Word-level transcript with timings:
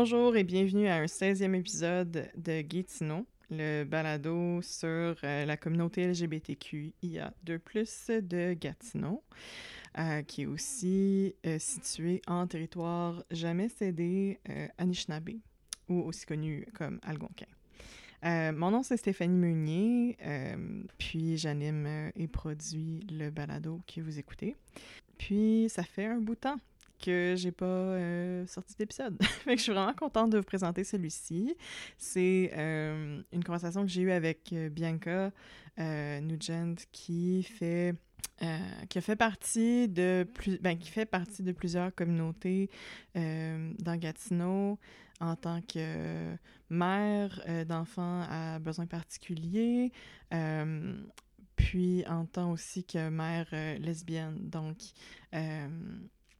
Bonjour 0.00 0.36
et 0.36 0.44
bienvenue 0.44 0.86
à 0.86 0.98
un 0.98 1.06
16e 1.06 1.54
épisode 1.56 2.30
de 2.36 2.60
Gatineau, 2.60 3.26
le 3.50 3.82
balado 3.82 4.62
sur 4.62 5.16
euh, 5.24 5.44
la 5.44 5.56
communauté 5.56 6.06
LGBTQIA 6.06 7.34
2 7.42 7.60
de 8.22 8.54
Gatineau, 8.54 9.24
euh, 9.98 10.22
qui 10.22 10.42
est 10.42 10.46
aussi 10.46 11.34
euh, 11.44 11.58
situé 11.58 12.22
en 12.28 12.46
territoire 12.46 13.24
jamais 13.32 13.68
cédé 13.68 14.38
Anishinaabe, 14.78 15.30
ou 15.88 16.02
aussi 16.02 16.26
connu 16.26 16.64
comme 16.74 17.00
Algonquin. 17.02 17.46
mon 18.22 18.70
nom, 18.70 18.84
c'est 18.84 18.98
Stéphanie 18.98 19.34
Meunier, 19.34 20.16
puis 20.96 21.36
j'anime 21.38 22.12
et 22.14 22.28
produis 22.28 23.00
le 23.10 23.30
balado 23.30 23.80
que 23.92 24.00
vous 24.00 24.20
écoutez. 24.20 24.54
Puis 25.18 25.66
ça 25.68 25.82
fait 25.82 26.06
un 26.06 26.18
bout 26.18 26.36
de 26.36 26.40
temps 26.40 26.60
que 26.98 27.34
j'ai 27.36 27.52
pas 27.52 27.66
euh, 27.66 28.46
sorti 28.46 28.74
d'épisode. 28.76 29.16
fait 29.22 29.56
je 29.56 29.62
suis 29.62 29.72
vraiment 29.72 29.94
contente 29.94 30.30
de 30.30 30.38
vous 30.38 30.44
présenter 30.44 30.84
celui-ci. 30.84 31.56
C'est 31.96 32.52
euh, 32.56 33.22
une 33.32 33.44
conversation 33.44 33.82
que 33.82 33.88
j'ai 33.88 34.02
eue 34.02 34.10
avec 34.10 34.52
euh, 34.52 34.68
Bianca 34.68 35.30
Nugent 35.78 36.86
qui 36.90 37.44
fait 37.44 37.94
qui 38.88 38.98
a 38.98 39.00
fait 39.00 39.16
partie 39.16 39.88
de 39.88 40.26
plus 40.34 40.58
ben, 40.60 40.76
qui 40.76 40.90
fait 40.90 41.06
partie 41.06 41.44
de 41.44 41.52
plusieurs 41.52 41.94
communautés 41.94 42.68
dans 43.14 43.96
Gatineau 43.96 44.78
en 45.20 45.36
tant 45.36 45.60
que 45.62 46.36
mère 46.68 47.40
d'enfants 47.68 48.22
à 48.28 48.58
besoins 48.58 48.86
particuliers 48.86 49.92
puis 51.54 52.04
en 52.08 52.26
tant 52.26 52.50
aussi 52.50 52.82
que 52.82 53.08
mère 53.08 53.46
lesbienne 53.78 54.36
donc 54.50 54.78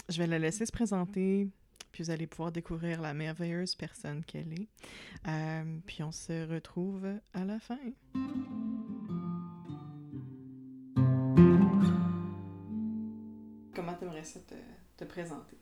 je 0.08 0.18
vais 0.18 0.26
la 0.26 0.38
laisser 0.38 0.64
se 0.64 0.72
présenter, 0.72 1.48
puis 1.92 2.02
vous 2.02 2.10
allez 2.10 2.26
pouvoir 2.26 2.50
découvrir 2.50 3.00
la 3.00 3.12
merveilleuse 3.14 3.74
personne 3.74 4.24
qu'elle 4.24 4.52
est. 4.52 4.68
Euh, 5.26 5.78
puis 5.86 6.02
on 6.02 6.12
se 6.12 6.50
retrouve 6.50 7.06
à 7.34 7.44
la 7.44 7.58
fin. 7.58 7.78
Comment 13.74 13.94
t'aimerais 13.94 14.24
ça 14.24 14.40
te, 14.40 14.54
te 14.96 15.04
présenter? 15.04 15.58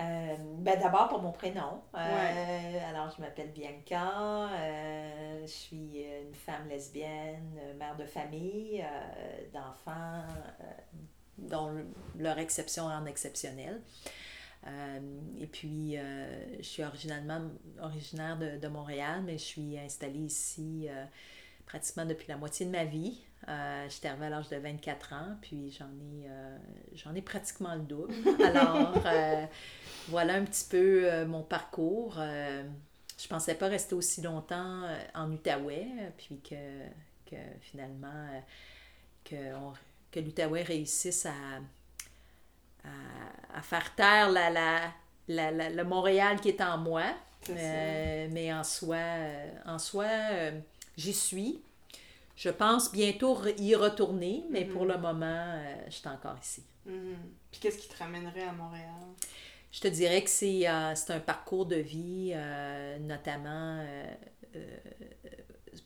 Euh, 0.00 0.36
ben 0.58 0.80
D'abord 0.80 1.08
pour 1.08 1.20
mon 1.20 1.32
prénom. 1.32 1.82
Euh, 1.94 2.88
alors, 2.88 3.10
je 3.14 3.20
m'appelle 3.20 3.52
Bianca. 3.52 4.48
je 5.42 5.46
suis 5.46 6.04
une 6.04 6.34
femme 6.34 6.68
lesbienne, 6.68 7.58
mère 7.76 7.96
de 7.96 8.04
famille, 8.04 8.84
d'enfants 9.52 10.24
dont 11.48 11.70
leur 12.18 12.38
exception 12.38 12.84
en 12.84 13.06
exceptionnelle. 13.06 13.80
Euh, 14.66 14.98
et 15.40 15.46
puis, 15.46 15.96
euh, 15.96 16.56
je 16.58 16.64
suis 16.64 16.84
originalement 16.84 17.40
originaire 17.80 18.38
de, 18.38 18.58
de, 18.58 18.68
Montréal, 18.68 19.22
mais 19.24 19.38
je 19.38 19.44
suis 19.44 19.78
installée 19.78 20.20
ici 20.20 20.86
euh, 20.90 21.04
pratiquement 21.66 22.04
depuis 22.04 22.28
la 22.28 22.36
moitié 22.36 22.66
de 22.66 22.70
ma 22.70 22.84
vie. 22.84 23.22
J'étais 23.88 24.08
arrivée 24.08 24.26
à 24.26 24.30
l'âge 24.30 24.48
de 24.48 24.56
24 24.56 25.12
ans, 25.14 25.36
puis 25.40 25.72
j'en 25.76 25.86
ai, 25.86 26.28
j'en 26.94 27.14
ai 27.14 27.22
pratiquement 27.22 27.74
le 27.74 27.80
double. 27.80 28.14
Alors, 28.44 28.94
voilà 30.08 30.34
un 30.34 30.44
petit 30.44 30.66
peu 30.68 31.24
mon 31.24 31.42
parcours. 31.42 32.16
je 32.16 33.28
pensais 33.28 33.54
pas 33.54 33.66
rester 33.66 33.96
aussi 33.96 34.20
longtemps 34.22 34.84
en 35.14 35.32
Outaouais, 35.32 35.88
puis 36.16 36.38
que, 36.48 36.84
que 37.28 37.36
finalement, 37.60 38.28
qu'on 39.28 39.72
que 40.10 40.20
l'Outaouais 40.20 40.62
réussisse 40.62 41.26
à, 41.26 41.34
à, 43.54 43.62
faire 43.62 43.94
taire 43.94 44.30
la, 44.30 44.50
la, 44.50 44.92
la, 45.28 45.70
le 45.70 45.84
Montréal 45.84 46.40
qui 46.40 46.48
est 46.48 46.60
en 46.60 46.78
moi. 46.78 47.04
Euh, 47.48 48.28
mais 48.30 48.52
en 48.52 48.62
soi, 48.62 48.96
euh, 48.96 49.50
en 49.64 49.78
soi 49.78 50.06
euh, 50.06 50.60
j'y 50.96 51.14
suis. 51.14 51.62
Je 52.36 52.50
pense 52.50 52.92
bientôt 52.92 53.38
y 53.58 53.74
retourner, 53.74 54.44
mais 54.50 54.64
pour 54.64 54.84
le 54.84 54.94
mm-hmm. 54.94 55.00
moment, 55.00 55.62
je 55.86 55.92
suis 55.92 56.08
encore 56.08 56.36
ici. 56.42 56.62
Mm-hmm. 56.88 57.16
Puis 57.50 57.60
qu'est-ce 57.60 57.78
qui 57.78 57.88
te 57.88 57.98
ramènerait 57.98 58.44
à 58.44 58.52
Montréal? 58.52 58.94
Je 59.72 59.80
te 59.80 59.88
dirais 59.88 60.22
que 60.22 60.30
c'est 60.30 60.66
un 60.66 61.20
parcours 61.24 61.66
de 61.66 61.76
vie, 61.76 62.34
notamment 63.00 63.84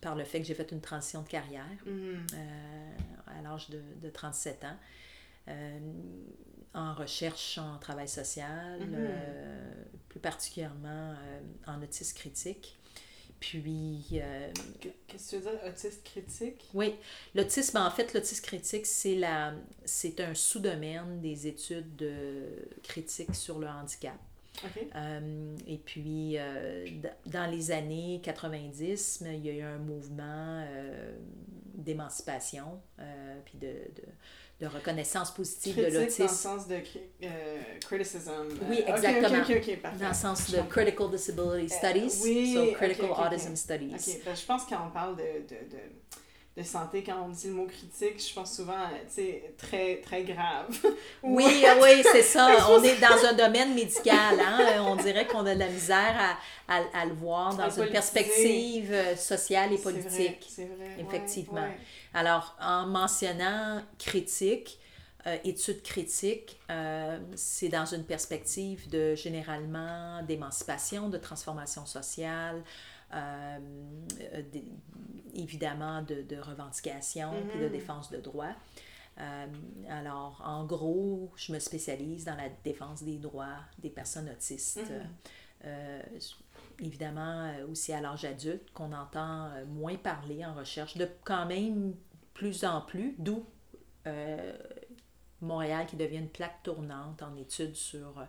par 0.00 0.14
le 0.14 0.24
fait 0.24 0.40
que 0.40 0.46
j'ai 0.46 0.54
fait 0.54 0.70
une 0.72 0.80
transition 0.80 1.22
de 1.22 1.28
carrière. 1.28 1.66
Mm-hmm 1.86 2.40
à 3.38 3.42
l'âge 3.42 3.70
de, 3.70 3.80
de, 4.02 4.10
37 4.10 4.64
ans. 4.64 4.76
Euh, 5.48 5.78
en 6.72 6.94
recherche 6.94 7.58
en 7.58 7.78
travail 7.78 8.08
social, 8.08 8.80
mm-hmm. 8.80 8.94
euh, 8.94 9.72
plus 10.08 10.18
particulièrement 10.18 11.12
euh, 11.12 11.40
en 11.66 11.80
autisme 11.82 12.16
critique. 12.16 12.78
Puis. 13.38 14.20
Qu'est-ce 15.06 15.30
que 15.32 15.36
tu 15.36 15.42
veux 15.42 15.50
dire, 15.50 15.60
autisme 15.66 16.00
critique? 16.02 16.64
Oui. 16.72 16.94
L'autisme, 17.34 17.76
en 17.76 17.90
fait, 17.90 18.14
l'autisme 18.14 18.42
critique, 18.42 18.86
c'est, 18.86 19.14
la, 19.16 19.54
c'est 19.84 20.18
un 20.20 20.34
sous-domaine 20.34 21.20
des 21.20 21.46
études 21.46 21.94
de 21.94 22.66
critique 22.82 23.34
sur 23.34 23.58
le 23.58 23.68
handicap. 23.68 24.18
Et 25.66 25.78
puis, 25.78 26.36
dans 27.26 27.50
les 27.50 27.70
années 27.70 28.20
90, 28.22 29.24
il 29.26 29.44
y 29.44 29.50
a 29.50 29.52
eu 29.52 29.62
un 29.62 29.78
mouvement 29.78 30.64
d'émancipation, 31.74 32.80
euh, 32.98 33.34
puis 33.44 33.58
de, 33.58 33.66
de, 33.66 34.04
de, 34.60 34.66
reconnaissance 34.66 35.32
positive 35.32 35.76
de 35.76 35.98
l'autisme. 35.98 36.24
dans 36.24 36.30
le 36.30 36.36
sens 36.36 36.68
de 36.68 36.74
euh, 36.74 37.62
criticism. 37.84 38.30
Euh, 38.30 38.50
oui, 38.68 38.82
exactement. 38.86 39.44
dans 39.98 40.08
le 40.08 40.14
sens 40.14 40.50
de 40.50 40.60
Critical 40.62 41.10
Disability 41.10 41.74
Studies, 41.74 42.20
oui, 42.22 42.54
so 42.54 42.72
Critical 42.72 43.10
Autism 43.10 43.56
Studies. 43.56 44.20
Ben, 44.24 44.34
je 44.34 44.46
pense 44.46 44.64
qu'on 44.64 44.90
parle 44.92 45.16
de, 45.16 45.22
de, 45.22 45.70
de 45.70 45.82
de 46.56 46.62
santé, 46.62 47.02
quand 47.02 47.20
on 47.24 47.30
dit 47.30 47.48
le 47.48 47.54
mot 47.54 47.66
critique, 47.66 48.24
je 48.24 48.32
pense 48.32 48.54
souvent, 48.54 48.78
tu 49.08 49.14
sais, 49.14 49.54
très, 49.58 49.96
très 49.96 50.22
grave. 50.22 50.66
oui, 51.22 51.64
oui, 51.82 52.04
c'est 52.12 52.22
ça. 52.22 52.48
on 52.70 52.82
est 52.82 53.00
dans 53.00 53.26
un 53.28 53.32
domaine 53.32 53.74
médical, 53.74 54.38
hein? 54.40 54.84
On 54.86 54.94
dirait 54.94 55.26
qu'on 55.26 55.44
a 55.46 55.54
de 55.54 55.58
la 55.58 55.68
misère 55.68 56.38
à, 56.68 56.76
à, 56.76 56.82
à 57.00 57.06
le 57.06 57.14
voir 57.14 57.56
dans 57.56 57.70
une 57.70 57.90
perspective 57.90 58.92
euh, 58.92 59.16
sociale 59.16 59.72
et 59.72 59.78
politique. 59.78 60.46
C'est 60.48 60.66
vrai, 60.66 60.96
Effectivement. 61.00 61.68
Alors, 62.12 62.56
en 62.60 62.86
mentionnant 62.86 63.82
critique, 63.98 64.78
euh, 65.26 65.38
études 65.42 65.82
critiques, 65.82 66.60
euh, 66.70 67.18
c'est 67.34 67.70
dans 67.70 67.86
une 67.86 68.04
perspective 68.04 68.90
de 68.90 69.14
généralement 69.14 70.22
d'émancipation, 70.22 71.08
de 71.08 71.16
transformation 71.16 71.86
sociale, 71.86 72.62
euh, 73.14 73.58
évidemment 75.34 76.02
de, 76.02 76.22
de 76.22 76.36
revendication 76.36 77.32
et 77.34 77.58
de 77.58 77.66
mm-hmm. 77.66 77.70
défense 77.70 78.10
de 78.10 78.18
droits. 78.18 78.54
Euh, 79.18 79.46
alors, 79.88 80.42
en 80.44 80.64
gros, 80.64 81.32
je 81.36 81.52
me 81.52 81.58
spécialise 81.58 82.24
dans 82.24 82.36
la 82.36 82.48
défense 82.64 83.02
des 83.02 83.18
droits 83.18 83.58
des 83.78 83.90
personnes 83.90 84.28
autistes. 84.28 84.80
Mm-hmm. 84.80 85.66
Euh, 85.66 86.02
évidemment, 86.80 87.52
aussi 87.70 87.92
à 87.92 88.00
l'âge 88.00 88.24
adulte, 88.24 88.70
qu'on 88.72 88.92
entend 88.92 89.50
moins 89.68 89.96
parler 89.96 90.44
en 90.44 90.54
recherche, 90.54 90.96
de 90.96 91.08
quand 91.22 91.46
même 91.46 91.94
plus 92.34 92.64
en 92.64 92.80
plus, 92.80 93.14
d'où 93.18 93.46
Montréal 95.44 95.86
qui 95.86 95.96
devient 95.96 96.18
une 96.18 96.28
plaque 96.28 96.62
tournante 96.62 97.22
en 97.22 97.36
études 97.36 97.76
sur 97.76 98.18
euh, 98.18 98.24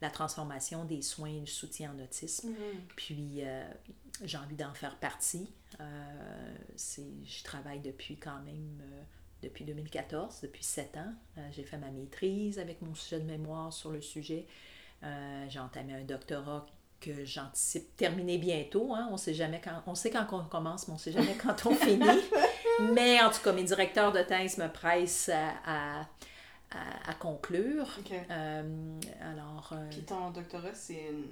la 0.00 0.10
transformation 0.10 0.84
des 0.84 1.02
soins 1.02 1.28
et 1.28 1.40
du 1.40 1.50
soutien 1.50 1.92
en 1.92 2.02
autisme. 2.02 2.50
Mm-hmm. 2.50 2.94
Puis 2.96 3.38
euh, 3.38 3.68
j'ai 4.24 4.38
envie 4.38 4.56
d'en 4.56 4.72
faire 4.74 4.96
partie. 4.96 5.52
Euh, 5.80 6.54
je 6.76 7.44
travaille 7.44 7.80
depuis 7.80 8.16
quand 8.16 8.40
même, 8.44 8.82
depuis 9.42 9.64
2014, 9.64 10.40
depuis 10.42 10.64
sept 10.64 10.96
ans. 10.96 11.12
j'ai 11.52 11.62
fait 11.62 11.78
ma 11.78 11.90
maîtrise 11.90 12.58
avec 12.58 12.82
mon 12.82 12.94
sujet 12.94 13.20
de 13.20 13.26
mémoire 13.26 13.72
sur 13.72 13.90
le 13.90 14.00
sujet. 14.00 14.46
j'ai 15.48 15.58
entamé 15.58 15.94
un 15.94 16.04
doctorat 16.04 16.66
que 17.00 17.24
j'anticipe 17.24 17.94
terminer 17.96 18.38
bientôt. 18.38 18.92
Hein. 18.94 19.08
On 19.12 19.16
sait 19.16 19.34
jamais 19.34 19.60
quand 19.62 19.82
on 19.86 19.94
sait 19.94 20.10
quand 20.10 20.26
on 20.32 20.44
commence, 20.44 20.88
mais 20.88 20.92
on 20.92 20.96
ne 20.96 21.00
sait 21.00 21.12
jamais 21.12 21.34
quand 21.34 21.66
on 21.66 21.74
finit. 21.74 22.04
mais 22.92 23.20
en 23.20 23.30
tout 23.30 23.40
cas, 23.42 23.52
mes 23.52 23.62
directeurs 23.62 24.12
de 24.12 24.22
thèse 24.22 24.58
me 24.58 24.66
pressent 24.66 25.30
à 25.64 26.08
à, 26.70 27.14
conclure. 27.14 27.88
Euh, 28.30 29.00
alors, 29.20 29.70
euh, 29.72 29.88
Puis 29.90 30.02
ton 30.02 30.30
doctorat, 30.30 30.74
c'est 30.74 31.08
une, 31.10 31.24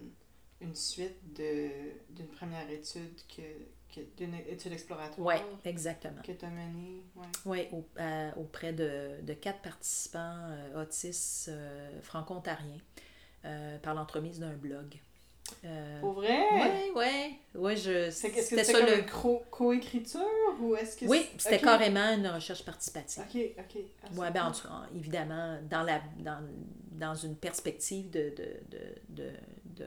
une 0.60 0.74
suite 0.74 1.34
d'une 1.34 2.26
première 2.28 2.68
étude 2.70 3.20
que, 3.28 4.00
d'une 4.16 4.34
étude 4.34 4.72
exploratoire. 4.72 5.26
Oui, 5.26 5.34
exactement. 5.64 6.22
Que 6.22 6.32
tu 6.32 6.44
as 6.44 6.50
menée. 6.50 7.02
Oui, 7.44 7.66
au, 7.72 7.84
euh, 7.98 8.30
auprès 8.36 8.72
de, 8.72 9.20
de, 9.22 9.32
quatre 9.34 9.60
participants 9.60 10.50
autistes 10.76 11.50
franco-ontariens 12.02 12.80
par 13.82 13.94
l'entremise 13.94 14.40
d'un 14.40 14.54
blog. 14.54 14.98
Euh, 15.64 16.00
Pour 16.00 16.14
vrai? 16.14 16.38
Oui, 16.52 16.92
oui. 16.94 17.38
Ouais, 17.54 17.76
je... 17.76 18.10
C'était 18.10 18.64
ça 18.64 18.80
le... 18.80 19.04
co-écriture 19.50 20.20
ou 20.60 20.74
est-ce 20.76 20.96
que 20.96 21.06
Oui, 21.06 21.26
c'était 21.38 21.60
carrément 21.60 22.14
une 22.14 22.26
recherche 22.26 22.64
participative. 22.64 23.22
OK, 23.22 23.40
OK. 23.58 23.82
Oui, 24.16 24.26
ben, 24.32 24.52
évidemment, 24.94 25.58
dans, 25.68 25.82
la, 25.82 26.00
dans, 26.18 26.42
dans 26.92 27.14
une 27.14 27.36
perspective 27.36 28.10
de, 28.10 28.32
de, 28.36 28.56
de, 28.70 29.22
de 29.22 29.30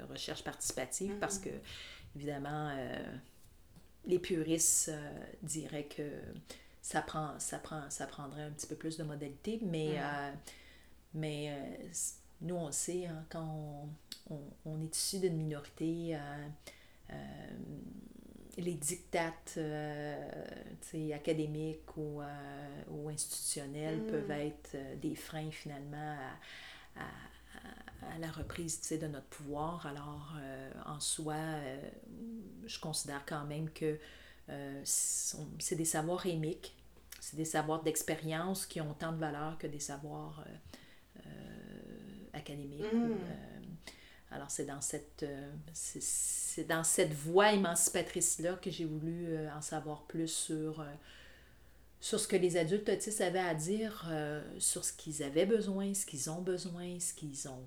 recherche 0.09 0.43
participative 0.43 1.15
parce 1.19 1.39
que, 1.39 1.49
évidemment, 2.15 2.75
les 4.05 4.19
puristes 4.19 4.91
diraient 5.41 5.85
que 5.85 6.09
ça, 6.81 7.01
prend, 7.01 7.37
ça, 7.39 7.59
prend, 7.59 7.89
ça 7.89 8.07
prendrait 8.07 8.43
un 8.43 8.51
petit 8.51 8.67
peu 8.67 8.75
plus 8.75 8.97
de 8.97 9.03
modalités, 9.03 9.59
mais, 9.63 9.99
mais 11.13 11.55
nous, 12.41 12.55
on 12.55 12.71
sait, 12.71 13.07
hein, 13.07 13.25
quand 13.29 13.89
on, 14.65 14.81
est 14.83 14.95
issu 14.95 15.19
d'une 15.19 15.37
minorité, 15.37 16.17
les 18.59 18.73
dictates 18.73 19.55
euh, 19.57 20.31
académiques 21.13 21.95
ou, 21.97 22.21
euh, 22.21 22.83
ou 22.91 23.09
institutionnels 23.09 24.01
mm. 24.01 24.07
peuvent 24.07 24.31
être 24.31 24.71
euh, 24.75 24.95
des 24.97 25.15
freins 25.15 25.51
finalement 25.51 26.17
à, 26.95 27.01
à, 27.01 27.05
la 28.19 28.31
reprise 28.31 28.81
de 28.89 29.07
notre 29.07 29.27
pouvoir. 29.27 29.85
Alors, 29.85 30.33
en 30.85 30.99
soi, 30.99 31.35
je 32.65 32.79
considère 32.79 33.25
quand 33.25 33.45
même 33.45 33.69
que 33.69 33.99
c'est 34.83 35.75
des 35.75 35.85
savoirs 35.85 36.25
émiques, 36.25 36.75
c'est 37.19 37.37
des 37.37 37.45
savoirs 37.45 37.83
d'expérience 37.83 38.65
qui 38.65 38.81
ont 38.81 38.93
tant 38.93 39.11
de 39.11 39.17
valeur 39.17 39.57
que 39.57 39.67
des 39.67 39.79
savoirs 39.79 40.43
académiques. 42.33 42.93
Mm. 42.93 43.15
Alors, 44.31 44.51
c'est 44.51 44.65
dans 44.65 44.81
cette, 44.81 45.23
euh, 45.23 45.51
c'est 45.73 46.65
dans 46.65 46.83
cette 46.83 47.13
voie 47.13 47.51
émancipatrice-là 47.53 48.53
que 48.61 48.69
j'ai 48.69 48.85
voulu 48.85 49.25
euh, 49.27 49.49
en 49.55 49.61
savoir 49.61 50.03
plus 50.03 50.27
sur, 50.27 50.81
euh, 50.81 50.85
sur 51.99 52.19
ce 52.19 52.27
que 52.27 52.35
les 52.35 52.55
adultes 52.55 52.89
autistes 52.89 53.21
avaient 53.21 53.39
à 53.39 53.55
dire, 53.55 54.09
sur 54.59 54.85
ce 54.85 54.93
qu'ils 54.93 55.23
avaient 55.23 55.45
besoin, 55.45 55.93
ce 55.93 56.05
qu'ils 56.05 56.29
ont 56.29 56.41
besoin, 56.41 56.99
ce 56.99 57.13
qu'ils 57.13 57.47
ont, 57.49 57.65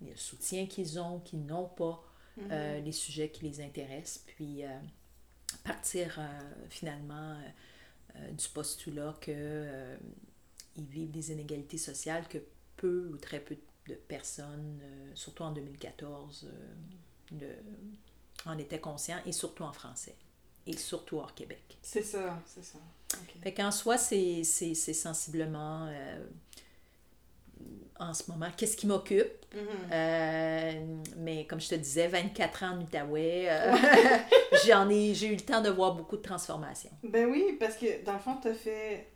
le 0.00 0.16
soutien 0.16 0.66
qu'ils 0.66 0.98
ont, 0.98 1.20
qu'ils 1.20 1.44
n'ont 1.44 1.68
pas, 1.68 2.02
mm-hmm. 2.38 2.82
les 2.82 2.92
sujets 2.92 3.30
qui 3.30 3.44
les 3.44 3.60
intéressent, 3.60 4.24
puis 4.26 4.62
partir 5.64 6.18
finalement 6.68 7.36
du 8.32 8.48
postulat 8.48 9.16
qu'ils 9.20 9.98
vivent 10.76 11.10
des 11.10 11.32
inégalités 11.32 11.78
sociales 11.78 12.26
que 12.28 12.38
peu 12.76 13.10
ou 13.12 13.16
très 13.18 13.40
peu 13.40 13.56
de 13.86 13.94
personnes, 13.94 14.80
euh, 14.82 15.10
surtout 15.14 15.42
en 15.42 15.52
2014, 15.52 16.48
euh, 17.42 17.54
en 18.46 18.58
étaient 18.58 18.80
conscients, 18.80 19.20
et 19.26 19.32
surtout 19.32 19.64
en 19.64 19.72
français, 19.72 20.16
et 20.66 20.76
surtout 20.76 21.18
hors 21.18 21.34
Québec. 21.34 21.78
C'est 21.82 22.02
ça, 22.02 22.42
c'est 22.46 22.64
ça. 22.64 22.78
Fait 23.42 23.52
qu'en 23.52 23.70
soi, 23.70 23.98
c'est 23.98 24.44
sensiblement, 24.44 25.86
euh, 25.86 26.26
en 28.00 28.14
ce 28.14 28.30
moment, 28.30 28.46
qu'est-ce 28.56 28.76
qui 28.76 28.86
m'occupe? 28.86 29.28
Mm-hmm. 29.52 30.86
mais 31.16 31.44
comme 31.44 31.60
je 31.60 31.70
te 31.70 31.74
disais, 31.74 32.06
24 32.06 32.62
ans 32.62 32.76
en 32.76 32.80
Outaouais, 32.80 33.48
j'en 34.66 34.88
ai, 34.88 35.12
j'ai 35.12 35.26
eu 35.26 35.34
le 35.34 35.40
temps 35.40 35.60
de 35.60 35.70
voir 35.70 35.94
beaucoup 35.94 36.16
de 36.16 36.22
transformations. 36.22 36.90
Ben 37.02 37.26
oui, 37.26 37.56
parce 37.58 37.76
que 37.76 38.04
dans 38.04 38.12
le 38.12 38.20
fond, 38.20 38.36
tu 38.40 38.48
as 38.48 38.54
fait... 38.54 39.08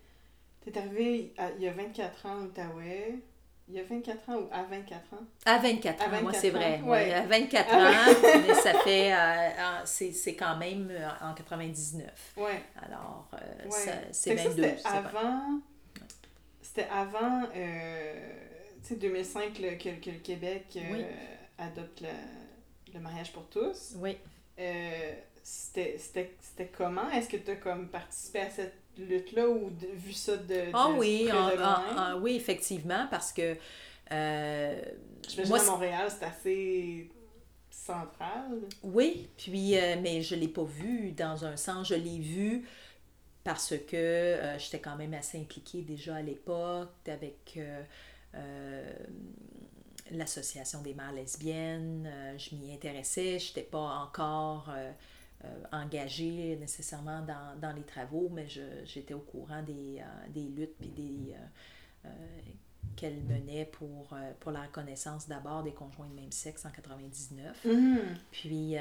Tu 0.62 0.70
es 0.70 0.78
arrivé 0.78 1.34
il 1.56 1.62
y 1.62 1.68
a 1.68 1.72
24 1.72 2.26
ans 2.26 2.40
en 2.40 2.44
Outaouais. 2.46 3.20
Il 3.66 3.74
y 3.74 3.80
a 3.80 3.82
24 3.82 4.28
ans 4.28 4.36
ou 4.36 4.48
à 4.52 4.62
24 4.64 5.14
ans? 5.14 5.24
À 5.46 5.58
24 5.58 6.02
ans, 6.02 6.22
moi, 6.22 6.32
c'est 6.34 6.50
vrai. 6.50 6.82
Ouais. 6.82 7.14
À 7.14 7.22
24 7.22 7.74
ans, 7.74 8.40
mais 8.46 8.54
ça 8.54 8.74
fait. 8.80 9.14
Euh, 9.14 9.80
c'est 9.84 10.36
quand 10.36 10.56
même 10.58 10.88
euh, 10.90 11.08
en 11.22 11.32
99. 11.32 12.04
Oui. 12.36 12.50
Alors, 12.82 13.30
euh, 13.32 13.68
c'est 14.12 14.34
22. 14.34 14.62
C'était 14.76 14.86
avant. 14.86 15.60
C'était 16.60 16.88
avant, 16.92 17.42
sais, 18.88 18.96
2005 18.96 19.58
le, 19.58 19.70
que, 19.76 20.00
que, 20.00 20.10
le 20.10 20.18
Québec 20.18 20.78
adopte 21.58 22.00
le, 22.00 22.94
le, 22.94 23.00
mariage 23.00 23.32
pour 23.32 23.46
tous. 23.48 23.94
Oui. 23.96 24.16
C'était 25.44 26.70
comment? 26.76 27.10
Est-ce 27.10 27.28
que 27.28 27.36
tu 27.36 27.50
as 27.50 27.56
comme 27.56 27.88
participé 27.88 28.40
à 28.40 28.50
cette 28.50 28.74
lutte-là 28.98 29.48
ou 29.48 29.70
vu 29.94 30.12
ça 30.12 30.36
de. 30.36 30.64
Ah 30.72 30.90
oui, 30.96 31.28
oui, 32.20 32.36
effectivement, 32.36 33.06
parce 33.10 33.32
que. 33.32 33.56
Euh, 34.12 34.82
moi, 35.48 35.60
à 35.60 35.64
Montréal, 35.64 36.08
c'est 36.10 36.24
assez 36.24 37.10
central. 37.70 38.60
Oui, 38.82 39.28
puis, 39.36 39.76
euh, 39.76 39.96
mais 40.00 40.22
je 40.22 40.34
ne 40.34 40.40
l'ai 40.40 40.48
pas 40.48 40.64
vu 40.64 41.12
dans 41.12 41.44
un 41.44 41.56
sens. 41.56 41.88
Je 41.88 41.94
l'ai 41.94 42.18
vu 42.18 42.66
parce 43.42 43.74
que 43.86 43.96
euh, 43.96 44.58
j'étais 44.58 44.78
quand 44.78 44.96
même 44.96 45.14
assez 45.14 45.38
impliquée 45.38 45.82
déjà 45.82 46.16
à 46.16 46.22
l'époque 46.22 46.90
avec 47.06 47.58
l'Association 50.10 50.82
des 50.82 50.94
mères 50.94 51.12
lesbiennes. 51.12 52.10
je 52.36 52.54
m'y 52.54 52.72
intéressais. 52.72 53.38
Je 53.38 53.48
n'étais 53.48 53.62
pas 53.68 53.78
encore 53.78 54.70
euh, 55.44 55.62
engagée 55.72 56.56
nécessairement 56.60 57.20
dans, 57.22 57.58
dans, 57.60 57.74
les 57.74 57.82
travaux, 57.82 58.30
mais 58.32 58.46
j'étais 58.84 59.14
au 59.14 59.20
courant 59.20 59.62
des, 59.62 59.98
euh, 59.98 60.28
des 60.28 60.44
luttes 60.44 60.76
et 60.82 60.88
des 60.88 61.34
euh, 62.04 62.08
qu'elle 62.96 63.20
menait 63.24 63.64
pour, 63.64 64.14
pour 64.40 64.52
la 64.52 64.62
reconnaissance 64.62 65.26
d'abord 65.26 65.62
des 65.64 65.72
conjoints 65.72 66.06
de 66.06 66.14
même 66.14 66.30
sexe 66.30 66.64
en 66.64 66.70
99. 66.70 67.66
Mm-hmm. 67.66 67.98
Puis, 68.30 68.76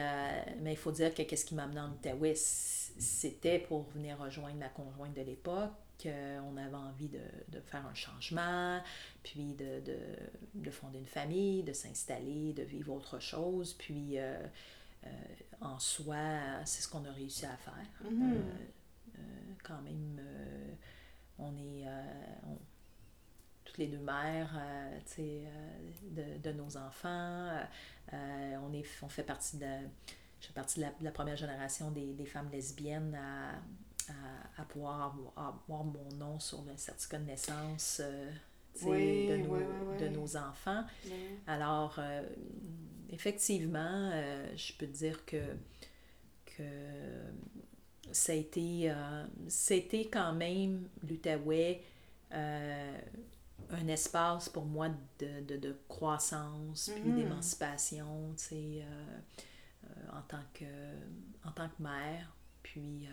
mais 0.61 0.73
il 0.73 0.77
faut 0.77 0.91
dire 0.91 1.13
que 1.15 1.23
qu'est-ce 1.23 1.45
qui 1.45 1.55
m'a 1.55 1.63
amené 1.63 1.79
en 1.79 1.89
Outaouais, 1.89 2.35
c'était 2.35 3.59
pour 3.59 3.83
venir 3.95 4.19
rejoindre 4.19 4.57
ma 4.57 4.69
conjointe 4.69 5.15
de 5.15 5.21
l'époque. 5.23 5.71
On 6.05 6.57
avait 6.57 6.75
envie 6.75 7.09
de, 7.09 7.21
de, 7.49 7.59
faire 7.61 7.85
un 7.85 7.93
changement, 7.93 8.81
puis 9.23 9.53
de, 9.53 9.79
de, 9.81 9.97
de 10.55 10.71
fonder 10.71 10.99
une 10.99 11.05
famille, 11.05 11.63
de 11.63 11.73
s'installer, 11.73 12.53
de 12.53 12.63
vivre 12.63 12.93
autre 12.93 13.19
chose. 13.19 13.73
Puis 13.73 14.17
euh, 15.05 15.09
en 15.61 15.79
soi, 15.79 16.63
c'est 16.65 16.81
ce 16.81 16.87
qu'on 16.87 17.05
a 17.05 17.11
réussi 17.11 17.45
à 17.45 17.57
faire. 17.57 17.73
Mm-hmm. 18.05 18.33
Euh, 18.33 18.41
euh, 19.17 19.21
quand 19.63 19.81
même, 19.81 20.21
on 21.39 21.55
est 21.57 21.85
toutes 23.65 23.77
les 23.77 23.87
deux 23.87 23.99
mères 23.99 24.59
de, 25.17 26.37
de, 26.37 26.51
nos 26.51 26.77
enfants. 26.77 27.49
on, 28.11 28.73
est, 28.73 28.85
on 29.01 29.09
fait 29.09 29.23
partie 29.23 29.57
de, 29.57 29.65
je 30.39 30.47
fais 30.47 30.53
partie 30.53 30.79
de 30.79 30.85
la, 31.01 31.11
première 31.11 31.37
génération 31.37 31.91
des, 31.91 32.13
des, 32.13 32.25
femmes 32.25 32.49
lesbiennes 32.51 33.15
à, 33.15 33.55
à, 34.09 34.61
à 34.61 34.65
pouvoir 34.65 35.15
avoir, 35.35 35.83
mon 35.83 36.09
nom 36.15 36.39
sur 36.39 36.63
le 36.63 36.75
certificat 36.77 37.19
de 37.19 37.25
naissance 37.25 38.01
de, 38.81 39.37
nos, 39.37 39.99
de 39.99 40.07
nos 40.09 40.37
enfants. 40.37 40.83
Alors, 41.47 41.99
effectivement, 43.13 44.09
euh, 44.13 44.47
je 44.55 44.73
peux 44.73 44.87
te 44.87 44.97
dire 44.97 45.23
que, 45.25 45.41
que 46.45 46.63
ça 48.11 48.33
a 48.33 48.35
été, 48.35 48.91
euh, 48.91 49.25
quand 50.11 50.33
même 50.33 50.87
l'Outaouais 51.07 51.83
euh, 52.33 52.97
un 53.69 53.87
espace 53.87 54.49
pour 54.49 54.65
moi 54.65 54.89
de, 55.19 55.57
de, 55.57 55.75
croissance, 55.87 56.91
puis 56.93 57.11
mm-hmm. 57.11 57.15
d'émancipation, 57.15 58.33
tu 58.37 58.43
sais, 58.43 58.85
en, 60.11 60.21
tant 60.27 60.43
que, 60.53 60.65
en 61.47 61.51
tant 61.51 61.69
que 61.69 61.81
mère. 61.81 62.35
Puis 62.61 63.07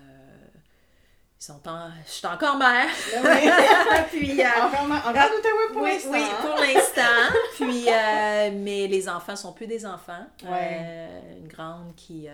ils 1.40 1.44
sont 1.44 1.68
en... 1.68 1.90
Je 2.06 2.10
suis 2.10 2.26
encore 2.26 2.58
mère. 2.58 2.86
Ben 3.22 4.04
Puis, 4.10 4.42
euh, 4.42 4.46
encore, 4.62 4.84
encore 4.84 5.30
pour 5.72 5.82
oui, 5.82 5.92
l'instant. 5.92 6.10
Oui, 6.12 6.24
pour 6.42 6.56
l'instant. 6.56 7.34
Puis, 7.54 7.88
euh, 7.88 8.50
mais 8.62 8.86
les 8.88 9.08
enfants 9.08 9.36
sont 9.36 9.54
plus 9.54 9.66
des 9.66 9.86
enfants. 9.86 10.26
Euh, 10.44 11.38
une 11.38 11.48
grande 11.48 11.94
qui, 11.96 12.28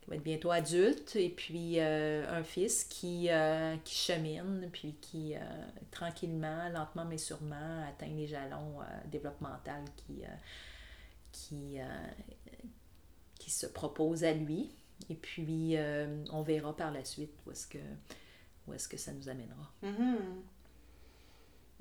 qui, 0.00 0.06
va 0.08 0.14
être 0.14 0.22
bientôt 0.22 0.52
adulte 0.52 1.16
et 1.16 1.30
puis 1.30 1.80
un 1.80 2.44
fils 2.44 2.84
qui, 2.84 3.28
qui 3.82 3.94
chemine, 3.96 4.68
puis 4.72 4.94
qui 5.00 5.34
tranquillement, 5.90 6.68
lentement 6.68 7.06
mais 7.06 7.18
sûrement 7.18 7.84
atteint 7.88 8.06
les 8.14 8.28
jalons 8.28 8.76
développementaux 9.06 9.72
qui, 9.96 10.22
qui, 11.32 11.78
qui 13.36 13.50
se 13.50 13.66
propose 13.66 14.22
à 14.22 14.32
lui. 14.32 14.70
Et 15.10 15.16
puis, 15.16 15.76
on 16.30 16.42
verra 16.42 16.76
par 16.76 16.92
la 16.92 17.04
suite 17.04 17.32
où 17.44 17.50
est-ce 17.50 17.66
que 17.66 17.78
où 18.68 18.74
est-ce 18.74 18.88
que 18.88 18.96
ça 18.96 19.12
nous 19.12 19.28
amènera. 19.28 19.72
Mm-hmm. 19.82 20.16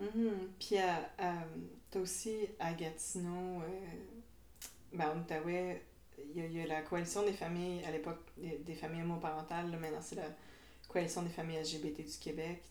Mm-hmm. 0.01 0.31
Puis, 0.59 0.75
tu 1.91 1.97
as 1.97 2.01
aussi 2.01 2.47
à 2.59 2.73
Gatineau, 2.73 3.61
euh, 3.61 3.85
ben, 4.93 5.11
en 5.11 5.19
Outaouais, 5.19 5.83
il 6.35 6.51
y, 6.51 6.61
a 6.61 6.67
la 6.67 6.81
coalition 6.81 7.23
des 7.23 7.33
familles, 7.33 7.83
à 7.85 7.91
l'époque, 7.91 8.19
des, 8.37 8.73
familles 8.73 9.03
homoparentales, 9.03 9.69
là, 9.69 9.77
maintenant 9.77 10.01
c'est 10.01 10.15
la 10.15 10.29
coalition 10.87 11.21
des 11.21 11.29
familles 11.29 11.59
LGBT 11.61 12.03
du 12.03 12.17
Québec. 12.19 12.63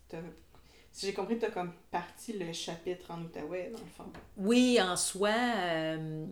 Si 0.90 1.06
j'ai 1.06 1.14
compris, 1.14 1.38
tu 1.38 1.44
as 1.44 1.50
comme 1.50 1.72
parti 1.90 2.32
le 2.32 2.52
chapitre 2.52 3.10
en 3.10 3.22
Outaouais, 3.22 3.70
dans 3.70 3.78
le 3.78 3.84
fond. 3.96 4.12
Oui, 4.36 4.80
en 4.80 4.96
soi, 4.96 5.30
euh, 5.30 6.26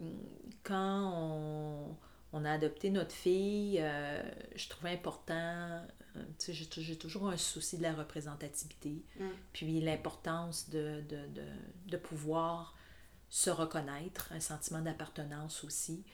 quand 0.62 1.12
on, 1.14 1.96
on, 2.32 2.44
a 2.44 2.50
adopté 2.50 2.90
notre 2.90 3.12
fille, 3.12 3.78
euh, 3.80 4.22
je 4.56 4.68
trouvais 4.68 4.92
important 4.92 5.82
j'ai 6.48 6.96
toujours 6.96 7.28
un 7.28 7.36
souci 7.36 7.78
de 7.78 7.82
la 7.82 7.92
représentativité, 7.92 9.02
mm. 9.18 9.24
puis 9.52 9.80
l'importance 9.80 10.70
de, 10.70 11.02
de, 11.08 11.26
de, 11.34 11.46
de, 11.86 11.96
pouvoir 11.96 12.76
se 13.28 13.50
reconnaître, 13.50 14.30
un 14.32 14.40
sentiment 14.40 14.80
d'appartenance 14.80 15.64
aussi. 15.64 16.04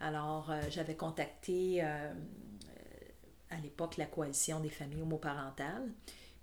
Alors, 0.00 0.52
j'avais 0.68 0.96
contacté 0.96 1.80
à 1.80 3.60
l'époque 3.62 3.96
la 3.96 4.06
coalition 4.06 4.60
des 4.60 4.70
familles 4.70 5.02
homoparentales. 5.02 5.88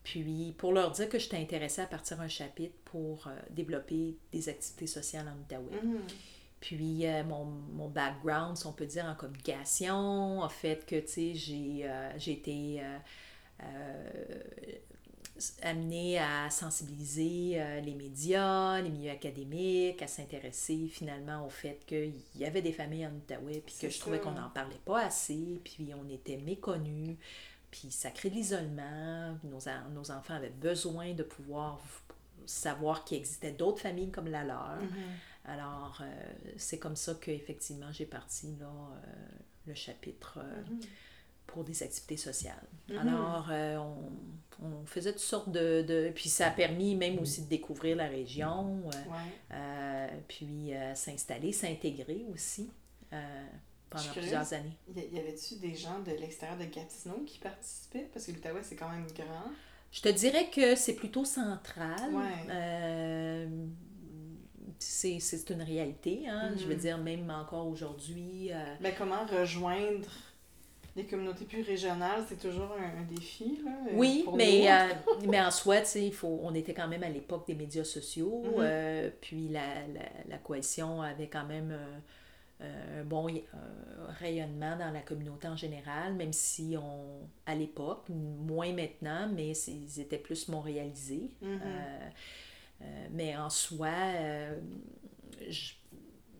Puis, 0.03 0.55
pour 0.57 0.71
leur 0.71 0.91
dire 0.91 1.09
que 1.09 1.19
j'étais 1.19 1.37
intéressée 1.37 1.81
à 1.81 1.85
partir 1.85 2.21
un 2.21 2.29
chapitre 2.29 2.75
pour 2.85 3.29
développer 3.49 4.17
des 4.31 4.49
activités 4.49 4.87
sociales 4.87 5.27
en 5.27 5.39
Outaouais. 5.41 5.77
Mm-hmm. 5.77 6.38
Puis 6.59 7.07
euh, 7.07 7.23
mon, 7.23 7.45
mon, 7.45 7.87
background, 7.87 8.57
si 8.57 8.65
on 8.67 8.73
peut 8.73 8.85
dire, 8.85 9.05
en 9.05 9.15
communication, 9.15 10.43
a 10.43 10.49
fait 10.49 10.85
que, 10.85 10.99
tu 10.99 11.07
sais, 11.07 11.33
j'ai, 11.33 11.81
euh, 11.85 12.11
été 12.17 12.81
euh, 13.63 14.43
amenée 15.61 16.19
à 16.19 16.49
sensibiliser 16.49 17.61
les 17.81 17.93
médias, 17.93 18.81
les 18.81 18.89
milieux 18.89 19.11
académiques, 19.11 20.01
à 20.01 20.07
s'intéresser 20.07 20.87
finalement 20.87 21.45
au 21.45 21.49
fait 21.49 21.79
qu'il 21.85 22.13
y 22.35 22.43
avait 22.43 22.61
des 22.61 22.73
familles 22.73 23.07
en 23.07 23.11
Outaouais, 23.11 23.63
puis 23.65 23.75
que 23.79 23.89
je 23.89 23.99
trouvais 23.99 24.19
qu'on 24.19 24.31
n'en 24.31 24.49
parlait 24.49 24.81
pas 24.85 25.05
assez, 25.05 25.61
puis 25.63 25.91
on 25.93 26.09
était 26.09 26.37
méconnus, 26.37 27.15
puis 27.71 27.89
ça 27.89 28.11
crée 28.11 28.29
de 28.29 28.35
l'isolement. 28.35 29.37
Nos, 29.45 29.59
nos 29.93 30.11
enfants 30.11 30.33
avaient 30.33 30.49
besoin 30.49 31.13
de 31.13 31.23
pouvoir 31.23 31.79
savoir 32.45 33.05
qu'il 33.05 33.17
existait 33.17 33.51
d'autres 33.51 33.79
familles 33.79 34.11
comme 34.11 34.27
la 34.27 34.43
leur. 34.43 34.77
Mm-hmm. 34.81 35.28
Alors, 35.45 35.99
euh, 36.01 36.31
c'est 36.57 36.79
comme 36.79 36.95
ça 36.95 37.15
qu'effectivement, 37.19 37.91
j'ai 37.91 38.05
parti 38.05 38.55
là, 38.59 38.67
euh, 38.67 39.11
le 39.67 39.73
chapitre 39.73 40.39
euh, 40.39 40.61
mhm. 40.69 40.79
pour 41.47 41.63
des 41.63 41.81
activités 41.81 42.17
sociales. 42.17 42.67
Mhm. 42.89 42.97
Alors, 42.97 43.49
on, 43.51 44.65
on, 44.65 44.85
faisait 44.85 45.11
toutes 45.11 45.21
sortes 45.21 45.51
de, 45.51 45.81
de, 45.81 46.11
Puis 46.13 46.29
ça 46.29 46.47
a 46.47 46.51
permis 46.51 46.95
même 46.95 47.19
aussi 47.19 47.43
de 47.43 47.49
découvrir 47.49 47.95
la 47.95 48.07
région, 48.07 48.83
puis 50.27 50.71
s'installer, 50.95 51.51
s'intégrer 51.51 52.25
aussi 52.33 52.69
pendant 53.89 54.11
plusieurs 54.11 54.53
années. 54.53 54.77
Y 54.95 55.17
avait-tu 55.17 55.55
des 55.55 55.75
gens 55.75 55.99
de 55.99 56.11
l'extérieur 56.11 56.57
de 56.57 56.65
Gatineau 56.65 57.23
qui 57.25 57.39
participaient? 57.39 58.09
Parce 58.13 58.25
que 58.25 58.33
l'Outaouais, 58.33 58.63
c'est 58.63 58.75
quand 58.75 58.89
même 58.89 59.07
grand. 59.15 59.51
Je 59.91 60.01
te 60.01 60.09
dirais 60.09 60.51
que 60.51 60.75
c'est 60.75 60.93
plutôt 60.93 61.25
central. 61.25 62.13
Ouais 62.13 63.47
c'est 64.79 65.49
une 65.49 65.61
réalité. 65.61 66.23
Hein? 66.27 66.51
Je 66.57 66.65
veux 66.65 66.75
mm-hmm. 66.75 66.79
dire, 66.79 66.97
même 66.97 67.29
encore 67.29 67.67
aujourd'hui. 67.67 68.49
Euh, 68.51 68.75
Mais 68.81 68.93
comment 68.97 69.25
rejoindre 69.25 70.07
les 70.95 71.05
communautés 71.05 71.45
plus 71.45 71.61
régionales, 71.61 72.25
c'est 72.27 72.39
toujours 72.39 72.75
un, 72.77 73.03
défi. 73.03 73.61
Là, 73.63 73.71
euh, 73.87 73.91
oui, 73.93 74.25
mais, 74.35 74.69
euh, 74.69 74.87
mais 75.27 75.39
en 75.39 75.51
soi, 75.51 75.77
il 75.95 76.11
faut, 76.11 76.39
on 76.43 76.53
était 76.55 76.73
quand 76.73 76.87
même 76.87 77.03
à 77.03 77.09
l'époque 77.09 77.45
des 77.47 77.53
médias 77.53 77.83
sociaux. 77.83 78.43
Mm-hmm. 78.57 79.11
puis 79.21 79.47
la, 79.49 79.87
la, 79.93 80.09
la, 80.27 80.37
coalition 80.39 81.01
avait 81.01 81.27
quand 81.27 81.45
même 81.45 81.77
un 82.59 83.03
bon 83.05 83.27
rayonnement 84.19 84.75
dans 84.77 84.91
la 84.91 84.99
communauté 85.01 85.47
en 85.47 85.55
général, 85.55 86.15
même 86.15 86.33
si 86.33 86.75
on, 86.75 87.29
à 87.45 87.55
l'époque, 87.55 88.09
moins 88.09 88.73
maintenant, 88.73 89.29
mais 89.33 89.51
ils 89.51 90.01
étaient 90.01 90.17
plus 90.17 90.49
montréalisés. 90.49 91.29
Mm-hmm. 91.41 92.11
Euh, 92.81 93.07
mais 93.11 93.35
en 93.35 93.49
soi, 93.49 93.89
euh, 93.89 94.59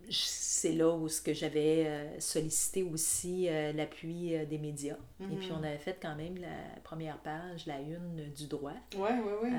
c'est 0.10 0.74
là 0.74 0.90
où 0.90 1.08
ce 1.08 1.22
que 1.22 1.34
j'avais 1.34 1.86
euh, 1.88 2.20
sollicité 2.20 2.84
aussi 2.84 3.48
l'appui 3.76 4.34
des 4.48 4.58
médias. 4.58 4.98
Et 5.20 5.36
puis, 5.36 5.52
on 5.52 5.60
mhm. 5.60 5.66
avait 5.66 5.78
fait 5.78 5.98
quand 6.02 6.16
même 6.16 6.38
la 6.38 6.80
première 6.84 7.18
page, 7.20 7.66
la 7.66 7.80
une 7.80 8.32
du 8.34 8.48
droit. 8.48 8.74
Oui, 8.96 9.10
oui, 9.24 9.34
oui. 9.44 9.50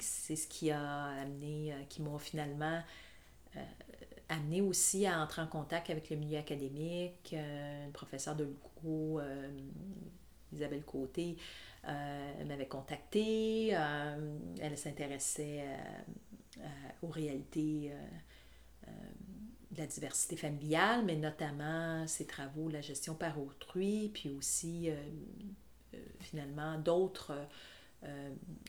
c'est 0.00 0.36
ce 0.36 0.48
qui 0.48 0.70
a 0.70 1.06
amené, 1.22 1.74
qui 1.88 2.02
m'a 2.02 2.18
finalement 2.18 2.80
amené 4.28 4.62
aussi 4.62 5.06
à 5.06 5.20
entrer 5.20 5.42
en 5.42 5.46
contact 5.46 5.90
avec 5.90 6.08
le 6.08 6.16
milieu 6.16 6.38
académique, 6.38 7.34
une 7.34 7.92
professeure 7.92 8.34
de 8.34 8.44
l'UQO, 8.44 9.20
Isabelle 10.52 10.84
Côté, 10.84 11.36
euh, 11.88 12.44
m'avait 12.44 12.68
contacté. 12.68 13.70
Euh, 13.72 14.38
elle 14.60 14.78
s'intéressait 14.78 15.64
euh, 15.64 16.62
aux 17.02 17.08
réalités 17.08 17.92
de 19.70 19.78
la 19.78 19.86
diversité 19.86 20.36
familiale, 20.36 21.04
mais 21.04 21.16
notamment 21.16 22.06
ses 22.06 22.26
travaux, 22.26 22.68
la 22.68 22.82
gestion 22.82 23.14
par 23.14 23.40
autrui, 23.40 24.10
puis 24.12 24.28
aussi 24.30 24.90
finalement 26.20 26.78
d'autres 26.78 27.32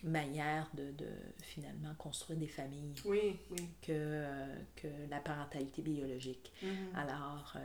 manières 0.03 0.70
de, 0.75 0.91
de, 0.91 1.10
finalement 1.41 1.93
construire 1.98 2.39
des 2.39 2.48
familles 2.48 2.93
oui, 3.05 3.38
oui. 3.51 3.67
Que, 3.82 4.24
que 4.75 4.88
la 5.10 5.20
parentalité 5.20 5.82
biologique. 5.82 6.53
Mm-hmm. 6.63 6.96
Alors, 6.96 7.58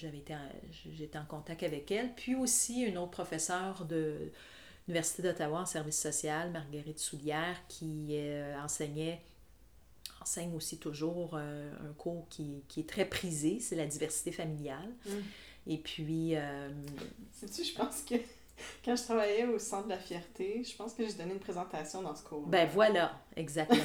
j'avais 0.00 0.18
été 0.18 0.34
j'étais 0.70 1.18
en 1.18 1.24
contact 1.24 1.62
avec 1.62 1.90
elle. 1.90 2.14
Puis 2.14 2.34
aussi 2.34 2.82
une 2.82 2.98
autre 2.98 3.10
professeure 3.10 3.84
de 3.84 4.32
l'Université 4.86 5.22
d'Ottawa 5.22 5.60
en 5.60 5.66
service 5.66 6.00
social, 6.00 6.50
Marguerite 6.50 6.98
Soulière, 6.98 7.56
qui 7.68 8.08
euh, 8.10 8.58
enseignait 8.60 9.22
enseigne 10.20 10.54
aussi 10.54 10.78
toujours 10.78 11.30
euh, 11.34 11.72
un 11.88 11.92
cours 11.94 12.26
qui, 12.28 12.62
qui, 12.68 12.80
est 12.80 12.88
très 12.88 13.06
prisé, 13.06 13.58
c'est 13.58 13.76
la 13.76 13.86
diversité 13.86 14.32
familiale. 14.32 14.90
Mm. 15.06 15.10
Et 15.66 15.78
puis... 15.78 16.36
Euh, 16.36 16.68
Sais-tu, 17.32 17.64
je 17.64 17.74
pense 17.74 18.02
que 18.02 18.16
quand 18.84 18.96
je 18.96 19.02
travaillais 19.02 19.46
au 19.46 19.58
Centre 19.58 19.84
de 19.84 19.90
la 19.90 19.98
Fierté, 19.98 20.62
je 20.64 20.76
pense 20.76 20.94
que 20.94 21.04
j'ai 21.06 21.14
donné 21.14 21.32
une 21.32 21.40
présentation 21.40 22.02
dans 22.02 22.14
ce 22.14 22.22
cours. 22.22 22.46
Ben 22.46 22.68
voilà, 22.72 23.12
exactement. 23.36 23.80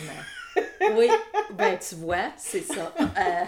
oui, 0.96 1.10
ben 1.54 1.78
tu 1.78 1.96
vois, 1.96 2.32
c'est 2.38 2.62
ça. 2.62 2.94
Euh, 3.00 3.46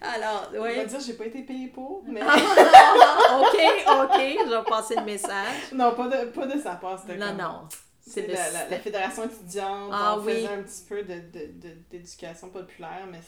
alors, 0.00 0.50
oui. 0.52 0.58
On 0.60 0.76
va 0.76 0.84
dire, 0.84 1.00
j'ai 1.00 1.14
pas 1.14 1.26
été 1.26 1.42
payée 1.42 1.68
pour, 1.68 2.02
mais. 2.06 2.22
ok, 2.22 2.28
ok, 2.30 4.18
je 4.18 4.50
vais 4.50 4.64
passer 4.68 4.96
le 4.96 5.04
message. 5.04 5.72
Non, 5.72 5.94
pas 5.94 6.08
de, 6.08 6.30
pas 6.30 6.46
de 6.46 6.60
sa 6.60 6.76
part, 6.76 6.98
c'était 6.98 7.16
Non, 7.16 7.34
non. 7.34 7.68
C'est 8.00 8.26
la, 8.26 8.68
la, 8.70 8.78
fédération 8.78 9.24
étudiante, 9.24 9.90
ah, 9.92 10.16
on 10.18 10.22
faisait 10.22 10.48
un 10.48 10.62
petit 10.62 10.82
peu 10.88 11.02
d'éducation 11.02 12.46
de, 12.46 12.52
de, 12.54 12.58
populaire, 12.60 13.06
mais 13.10 13.20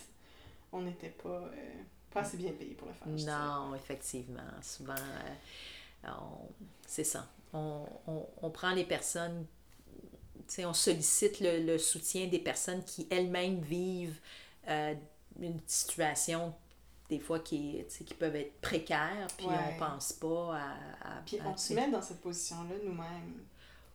on 0.72 0.80
n'était 0.80 1.10
pas, 1.10 1.28
euh, 1.28 1.82
pas 2.10 2.20
assez 2.20 2.38
bien 2.38 2.52
payé 2.52 2.74
pour 2.74 2.88
le 2.88 2.94
faire. 2.94 3.34
Non, 3.34 3.74
effectivement. 3.74 4.40
Souvent, 4.62 4.94
euh, 4.94 5.34
c'est 6.86 7.04
ça. 7.04 7.28
On, 7.52 7.84
on, 8.06 8.26
on, 8.42 8.50
prend 8.50 8.70
les 8.70 8.84
personnes 8.84 9.46
on 10.58 10.72
sollicite 10.72 11.40
le, 11.40 11.78
soutien 11.78 12.26
des 12.26 12.38
personnes 12.38 12.82
qui 12.84 13.06
elles-mêmes 13.10 13.60
vivent 13.60 14.18
euh, 14.68 14.94
une 15.40 15.60
situation 15.66 16.54
des 17.08 17.18
fois 17.18 17.40
qui, 17.40 17.84
qui 18.06 18.14
peuvent 18.14 18.36
être 18.36 18.60
précaires, 18.60 19.26
puis 19.36 19.46
on 19.48 19.78
pense 19.78 20.12
pas 20.12 20.56
à... 20.56 21.22
puis 21.26 21.38
on 21.44 21.56
se 21.56 21.74
met 21.74 21.90
dans 21.90 22.02
cette 22.02 22.20
position-là 22.20 22.76
nous-mêmes. 22.84 23.42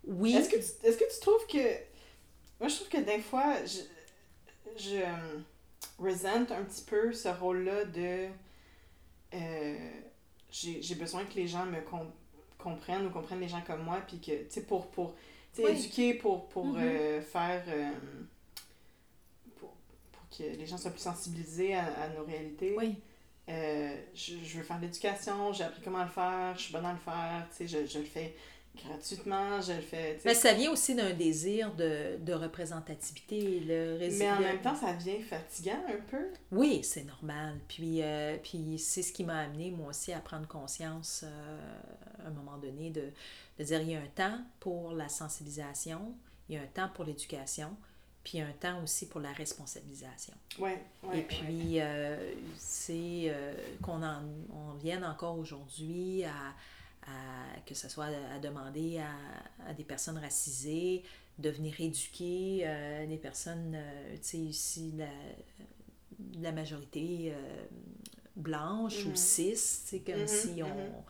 Oui. 0.05 0.35
Est-ce 0.35 0.49
que, 0.49 0.57
tu, 0.57 0.87
est-ce 0.87 0.97
que 0.97 1.13
tu 1.13 1.19
trouves 1.21 1.47
que... 1.47 1.77
Moi, 2.59 2.67
je 2.67 2.75
trouve 2.75 2.89
que 2.89 2.97
des 2.97 3.21
fois, 3.21 3.55
je, 3.65 3.79
je 4.77 4.97
euh, 4.97 5.39
resente 5.97 6.51
un 6.51 6.63
petit 6.63 6.83
peu 6.83 7.13
ce 7.13 7.29
rôle-là 7.29 7.85
de... 7.85 8.27
Euh, 9.33 9.89
j'ai, 10.61 10.95
besoin 10.95 11.25
que 11.25 11.35
les 11.35 11.47
gens 11.47 11.65
me 11.65 11.79
comprennent 12.57 13.05
ou 13.05 13.09
comprennent 13.09 13.41
les 13.41 13.47
gens 13.47 13.61
comme 13.61 13.83
moi, 13.83 13.99
puis 14.07 14.19
que, 14.19 14.43
tu 14.43 14.49
sais, 14.49 14.61
pour... 14.61 14.87
pour 14.87 15.13
éduquer 15.57 16.13
pour, 16.15 16.47
pour 16.49 16.77
mm-hmm. 16.77 16.81
euh, 16.81 17.21
faire. 17.21 17.63
Euh, 17.67 17.91
pour, 19.57 19.73
pour, 20.11 20.37
que 20.37 20.43
les 20.43 20.65
gens 20.65 20.77
soient 20.77 20.91
plus 20.91 20.99
sensibilisés 20.99 21.73
à, 21.73 21.85
à 21.85 22.09
nos 22.09 22.25
réalités. 22.25 22.75
Oui. 22.77 22.95
Euh, 23.47 23.95
je, 24.15 24.33
je, 24.43 24.57
veux 24.57 24.63
faire 24.63 24.77
de 24.77 24.85
l'éducation, 24.85 25.53
j'ai 25.53 25.63
appris 25.63 25.81
comment 25.83 26.03
le 26.03 26.09
faire, 26.09 26.57
je 26.57 26.63
suis 26.63 26.73
bonne 26.73 26.85
à 26.85 26.93
le 26.93 26.97
faire, 26.97 27.47
je, 27.59 27.85
je 27.85 27.99
le 27.99 28.05
fais 28.05 28.35
gratuitement, 28.75 29.61
je 29.61 29.73
le 29.73 29.81
fais. 29.81 30.19
Mais 30.25 30.33
ça 30.33 30.53
vient 30.53 30.71
aussi 30.71 30.95
d'un 30.95 31.13
désir 31.13 31.73
de, 31.73 32.17
de 32.19 32.33
représentativité. 32.33 33.59
Le 33.61 33.97
Mais 34.17 34.31
en 34.31 34.39
même 34.39 34.61
temps, 34.61 34.75
ça 34.75 34.93
devient 34.93 35.21
fatigant 35.21 35.83
un 35.87 36.01
peu. 36.09 36.27
Oui, 36.51 36.81
c'est 36.83 37.03
normal. 37.03 37.57
Puis, 37.67 38.01
puis 38.43 38.77
c'est 38.79 39.01
ce 39.01 39.11
qui 39.11 39.23
m'a 39.23 39.39
amené, 39.39 39.71
moi 39.71 39.89
aussi, 39.89 40.13
à 40.13 40.19
prendre 40.19 40.47
conscience 40.47 41.23
à 42.23 42.27
un 42.27 42.31
moment 42.31 42.57
donné 42.57 42.89
de, 42.89 43.11
de 43.59 43.63
dire 43.63 43.81
il 43.81 43.91
y 43.91 43.95
a 43.95 43.99
un 43.99 44.07
temps 44.15 44.39
pour 44.59 44.91
la 44.91 45.09
sensibilisation, 45.09 46.13
il 46.49 46.55
y 46.55 46.57
a 46.57 46.61
un 46.61 46.67
temps 46.67 46.89
pour 46.93 47.05
l'éducation, 47.05 47.75
puis 48.23 48.39
il 48.39 48.39
y 48.39 48.43
a 48.43 48.47
un 48.47 48.53
temps 48.53 48.83
aussi 48.83 49.07
pour 49.07 49.21
la 49.21 49.31
responsabilisation. 49.31 50.33
Ouais, 50.59 50.83
Et 51.13 51.21
puis, 51.21 51.79
euh, 51.79 52.33
c'est 52.57 53.25
euh, 53.27 53.53
qu'on 53.81 54.01
en, 54.03 54.23
on 54.51 54.73
vienne 54.73 55.05
encore 55.05 55.37
aujourd'hui 55.37 56.23
à, 56.25 56.53
à, 57.07 57.59
que 57.65 57.73
ce 57.75 57.89
soit 57.89 58.09
à 58.33 58.39
demander 58.39 58.99
à, 58.99 59.69
à, 59.69 59.73
des 59.73 59.83
personnes 59.83 60.17
racisées 60.17 61.03
de 61.37 61.49
venir 61.49 61.79
éduquer 61.79 62.61
euh, 62.63 63.05
des 63.07 63.17
personnes, 63.17 63.77
tu 64.15 64.19
sais, 64.21 64.37
ici, 64.37 64.93
la, 64.97 65.09
la 66.41 66.51
majorité 66.51 67.33
blanche 68.35 69.05
ou 69.05 69.11
mm-hmm. 69.11 69.15
cis, 69.15 69.55
c'est 69.57 69.99
comme 69.99 70.15
mm-hmm, 70.15 70.27
si 70.27 70.63
on, 70.63 70.67
mm-hmm 70.67 71.03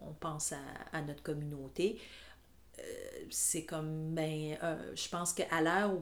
on, 0.00 0.12
pense 0.20 0.52
à, 0.92 1.02
notre 1.02 1.22
communauté. 1.22 2.00
Euh, 2.78 2.82
c'est 3.30 3.64
comme, 3.64 4.14
ben, 4.14 4.56
euh, 4.62 4.92
je 4.94 5.08
pense 5.08 5.32
qu'à 5.32 5.60
l'heure 5.60 5.94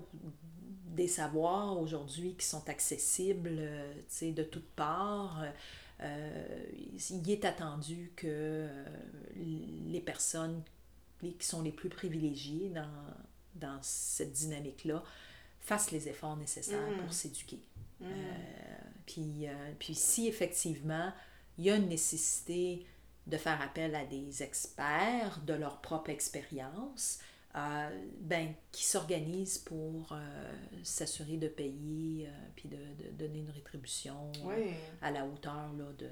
des 0.87 1.09
savoirs 1.09 1.79
aujourd'hui 1.79 2.35
qui 2.35 2.47
sont 2.47 2.69
accessibles, 2.69 3.57
euh, 3.59 3.95
tu 3.95 4.03
sais, 4.09 4.33
de 4.33 4.43
toutes 4.43 4.69
parts, 4.71 5.45
il 6.01 7.31
est 7.31 7.45
attendu 7.45 8.13
que 8.17 8.69
les 9.35 10.01
personnes 10.01 10.63
qui 11.21 11.47
sont 11.47 11.63
les 11.63 11.73
plus 11.73 11.89
privilégiées 11.89 12.69
dans, 12.71 12.89
dans 13.55 13.79
cette 13.83 14.33
dynamique-là 14.33 15.03
fassent 15.61 15.91
les 15.91 16.09
efforts 16.09 16.37
nécessaires 16.37 16.95
pour 16.99 17.09
mm. 17.09 17.13
s'éduquer. 17.13 17.61
Mm. 18.01 18.07
puis, 19.07 19.47
puis 19.79 19.95
si 19.95 20.29
effectivement 20.29 21.13
il 21.59 21.65
y 21.65 21.71
a 21.71 21.77
une 21.77 21.89
nécessité 21.89 22.87
de 23.27 23.37
faire 23.37 23.61
appel 23.61 23.95
à 23.95 24.05
des 24.05 24.43
experts 24.43 25.41
de 25.47 25.55
leur 25.55 25.81
propre 25.81 26.11
expérience, 26.11 27.19
euh, 27.57 28.07
ben, 28.21 28.53
qui 28.71 28.85
s'organisent 28.85 29.59
pour 29.59 30.13
euh, 30.13 30.53
s'assurer 30.83 31.37
de 31.37 31.49
payer 31.49 32.27
euh, 32.29 32.31
puis 32.55 32.69
de, 32.69 32.77
de, 32.77 33.11
donner 33.13 33.39
une 33.39 33.51
rétribution 33.51 34.31
à 35.01 35.11
la 35.11 35.25
hauteur 35.25 35.73
là, 35.79 35.85
de, 35.99 36.11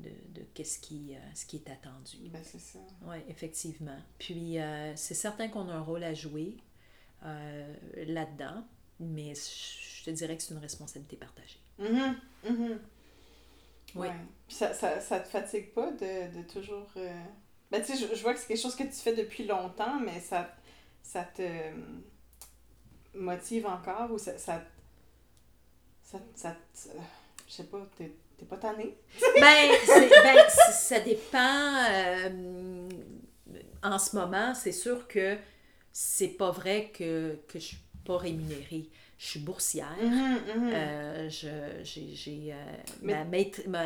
de, 0.00 0.10
de 0.28 0.42
qu'est-ce 0.54 0.78
qui, 0.78 1.14
ce 1.34 1.44
qui 1.46 1.56
est 1.56 1.70
attendu. 1.70 2.28
Ben, 2.30 2.42
c'est 2.42 2.60
ça. 2.60 2.78
Oui, 3.02 3.16
effectivement. 3.28 3.98
Puis, 4.18 4.56
c'est 4.96 5.14
certain 5.14 5.48
qu'on 5.48 5.68
a 5.68 5.74
un 5.74 5.82
rôle 5.82 6.04
à 6.04 6.14
jouer 6.14 6.56
là-dedans, 7.22 8.64
mais 9.00 9.34
je 9.34 10.04
te 10.04 10.10
dirais 10.10 10.36
que 10.36 10.42
c'est 10.42 10.54
une 10.54 10.60
responsabilité 10.60 11.16
partagée. 11.16 11.60
Mm-hmm. 11.80 12.14
Mm-hmm. 12.46 12.78
Oui. 13.94 14.08
Ça, 14.48 14.74
ça, 14.74 15.00
ça 15.00 15.20
te 15.20 15.28
fatigue 15.28 15.72
pas 15.72 15.90
de, 15.92 16.36
de 16.36 16.42
toujours. 16.42 16.90
Euh, 16.96 17.22
ben, 17.78 17.96
je, 18.14 18.22
vois 18.22 18.34
que 18.34 18.40
c'est 18.40 18.46
quelque 18.46 18.60
chose 18.60 18.76
que 18.76 18.84
tu 18.84 18.92
fais 18.92 19.14
depuis 19.14 19.44
longtemps, 19.44 19.98
mais 20.00 20.20
ça, 20.20 20.54
ça 21.02 21.24
te 21.24 21.42
motive 23.14 23.66
encore 23.66 24.10
ou 24.12 24.18
ça. 24.18 24.36
ça, 24.38 24.62
ça, 26.02 26.18
ça 26.34 26.56
je 27.46 27.52
sais 27.52 27.64
pas, 27.64 27.86
t'es, 27.96 28.12
t'es 28.38 28.46
pas 28.46 28.56
tanné? 28.56 28.96
ben, 29.40 29.70
ben 29.88 30.38
ça 30.48 31.00
dépend. 31.00 31.84
Euh, 31.90 32.88
en 33.82 33.98
ce 33.98 34.16
moment, 34.16 34.54
c'est 34.54 34.72
sûr 34.72 35.06
que 35.06 35.36
c'est 35.92 36.28
pas 36.28 36.50
vrai 36.50 36.90
que, 36.92 37.38
que 37.48 37.58
je 37.58 37.64
suis 37.64 37.78
pas 38.04 38.18
rémunérée 38.18 38.88
je 39.16 39.26
suis 39.26 39.40
boursière. 39.40 39.96
Mhm, 40.00 40.10
mhm. 40.10 40.70
Euh, 40.74 41.28
j'ai 41.28 42.52
euh, 42.52 42.54
ma, 43.02 43.24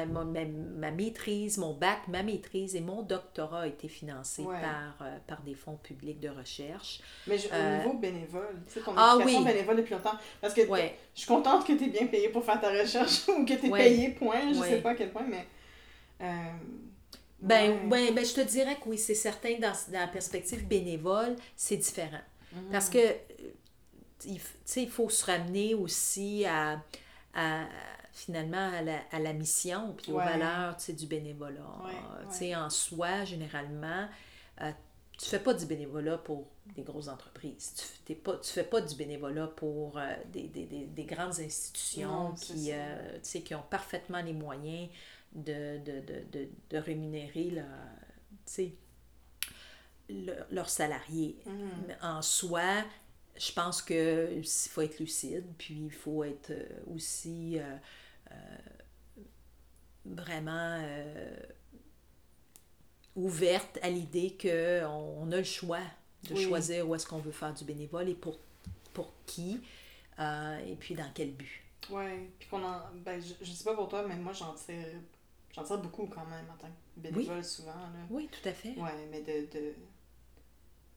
ma, 0.07 0.45
ma, 0.45 0.91
maîtrise, 0.91 1.59
mon 1.59 1.75
bac, 1.75 2.09
ma 2.09 2.23
maîtrise 2.23 2.75
et 2.75 2.81
mon 2.81 3.03
doctorat 3.03 3.61
ont 3.61 3.65
été 3.65 3.89
financés 3.89 4.45
par, 4.45 5.07
euh, 5.07 5.17
par 5.27 5.43
des 5.43 5.55
fonds 5.55 5.77
publics 5.77 6.21
de 6.21 6.31
recherche. 6.31 7.01
Mais 7.27 7.37
au 7.37 7.79
niveau 7.79 7.99
bénévole, 7.99 8.63
tu 8.67 8.75
sais, 8.75 8.81
ton 8.81 8.93
ah, 8.97 9.19
oui. 9.25 9.37
bénévole 9.45 9.77
depuis 9.77 9.95
longtemps. 9.95 10.19
Parce 10.41 10.55
que 10.55 10.63
je 10.63 10.91
suis 11.15 11.27
contente 11.27 11.67
que 11.67 11.73
tu 11.73 11.85
es 11.85 11.89
bien 11.89 12.07
payé 12.07 12.31
pour 12.31 12.45
faire 12.45 12.61
ta 12.61 12.71
recherche 12.71 13.29
ou 13.29 13.45
que 13.45 13.55
tu 13.55 13.67
es 13.67 13.71
payé, 13.71 14.09
point. 14.11 14.53
Je 14.53 14.61
sais 14.61 14.81
pas 14.81 14.91
à 14.91 14.95
quel 14.95 15.11
point, 15.11 15.27
mais. 15.29 15.47
Ben, 17.41 17.89
ben, 17.89 18.13
ben, 18.15 18.25
je 18.25 18.35
te 18.35 18.41
dirais 18.41 18.75
que 18.83 18.89
oui, 18.89 18.99
c'est 18.99 19.15
certain, 19.15 19.57
dans, 19.61 19.73
dans, 19.93 20.01
la 20.01 20.09
perspective 20.09 20.67
bénévole, 20.67 21.37
c'est 21.55 21.77
différent. 21.77 22.19
Mhm. 22.53 22.73
Parce 22.73 22.91
que 22.91 22.99
il, 24.25 24.41
il 24.77 24.91
faut 24.91 25.09
se 25.09 25.25
ramener 25.27 25.75
aussi 25.75 26.45
à, 26.47 26.83
à 27.35 27.67
finalement 28.19 28.73
à 28.73 28.83
la, 28.83 29.01
à 29.13 29.19
la, 29.21 29.33
mission 29.33 29.95
puis 29.97 30.13
aux 30.13 30.17
valeurs 30.17 30.77
du 30.89 31.07
bénévolat. 31.07 31.61
En 32.57 32.71
soi, 32.71 33.25
généralement, 33.25 34.09
euh, 34.61 34.73
tu 35.17 35.25
ne 35.25 35.31
fais 35.31 35.39
pas 35.39 35.55
du 35.55 35.67
bénévolat 35.67 36.19
pour 36.19 36.47
des 36.75 36.83
grosses 36.83 37.09
entreprises. 37.09 37.75
Tu 38.07 38.13
ne 38.13 38.37
fais 38.43 38.65
pas 38.65 38.81
du 38.81 38.95
bénévolat 38.97 39.47
pour 39.49 39.99
euh, 39.99 40.15
des, 40.33 40.49
des, 40.49 40.67
des, 40.67 40.87
des, 40.87 41.05
grandes 41.05 41.39
institutions 41.41 42.33
qui, 42.33 42.71
euh, 42.73 43.19
qui 43.21 43.55
ont 43.55 43.65
parfaitement 43.71 44.23
les 44.23 44.33
moyens 44.33 44.89
de, 45.33 45.79
de, 45.79 46.01
de, 46.33 46.49
de 46.71 46.79
rémunérer 46.79 47.53
leurs 50.51 50.71
salariés. 50.71 51.37
Mm. 51.47 51.53
En 52.03 52.23
soi, 52.23 52.85
je 53.39 53.53
pense 53.53 53.83
qu'il 53.83 54.45
faut 54.45 54.81
être 54.81 54.99
lucide, 54.99 55.45
puis 55.57 55.75
il 55.85 55.93
faut 55.93 56.25
être 56.25 56.51
euh, 56.51 56.67
aussi 56.95 57.59
euh, 57.59 57.77
euh, 58.33 58.35
vraiment 60.05 60.83
ouverte 63.15 63.79
à 63.83 63.91
l'idée 63.91 64.37
qu'on 64.41 64.89
on 64.89 65.33
a 65.33 65.37
le 65.37 65.45
choix 65.45 65.81
de 66.29 66.35
choisir 66.35 66.89
où 66.89 66.95
est-ce 66.95 67.07
qu'on 67.07 67.19
veut 67.19 67.33
faire 67.33 67.55
du 67.55 67.65
bénévole 67.65 68.09
et 68.09 68.15
pour, 68.15 68.39
pour 68.93 69.13
qui, 69.27 69.61
et 70.19 70.77
puis 70.79 70.95
dans 70.95 71.11
quel 71.15 71.33
but. 71.33 71.63
Oui, 71.91 72.31
puis 72.39 72.49
qu'on 72.49 72.63
en. 72.65 72.81
Ben, 73.05 73.21
je, 73.21 73.35
je 73.45 73.53
sais 73.53 73.65
pas 73.65 73.75
pour 73.75 73.89
toi, 73.89 74.05
mais 74.07 74.17
moi 74.17 74.33
j'en 74.33 74.53
tire. 74.55 74.85
J'en 75.55 75.65
tire 75.65 75.79
beaucoup 75.79 76.07
quand 76.07 76.27
même 76.27 76.45
en 76.53 76.57
tant 76.57 76.69
que 76.69 77.01
bénévole 77.01 77.45
souvent. 77.45 77.73
Là. 77.73 78.07
Oui, 78.11 78.29
tout 78.31 78.47
à 78.49 78.53
fait. 78.53 78.75
Oui, 78.77 78.91
mais 79.11 79.23
de, 79.23 79.51
de 79.53 79.75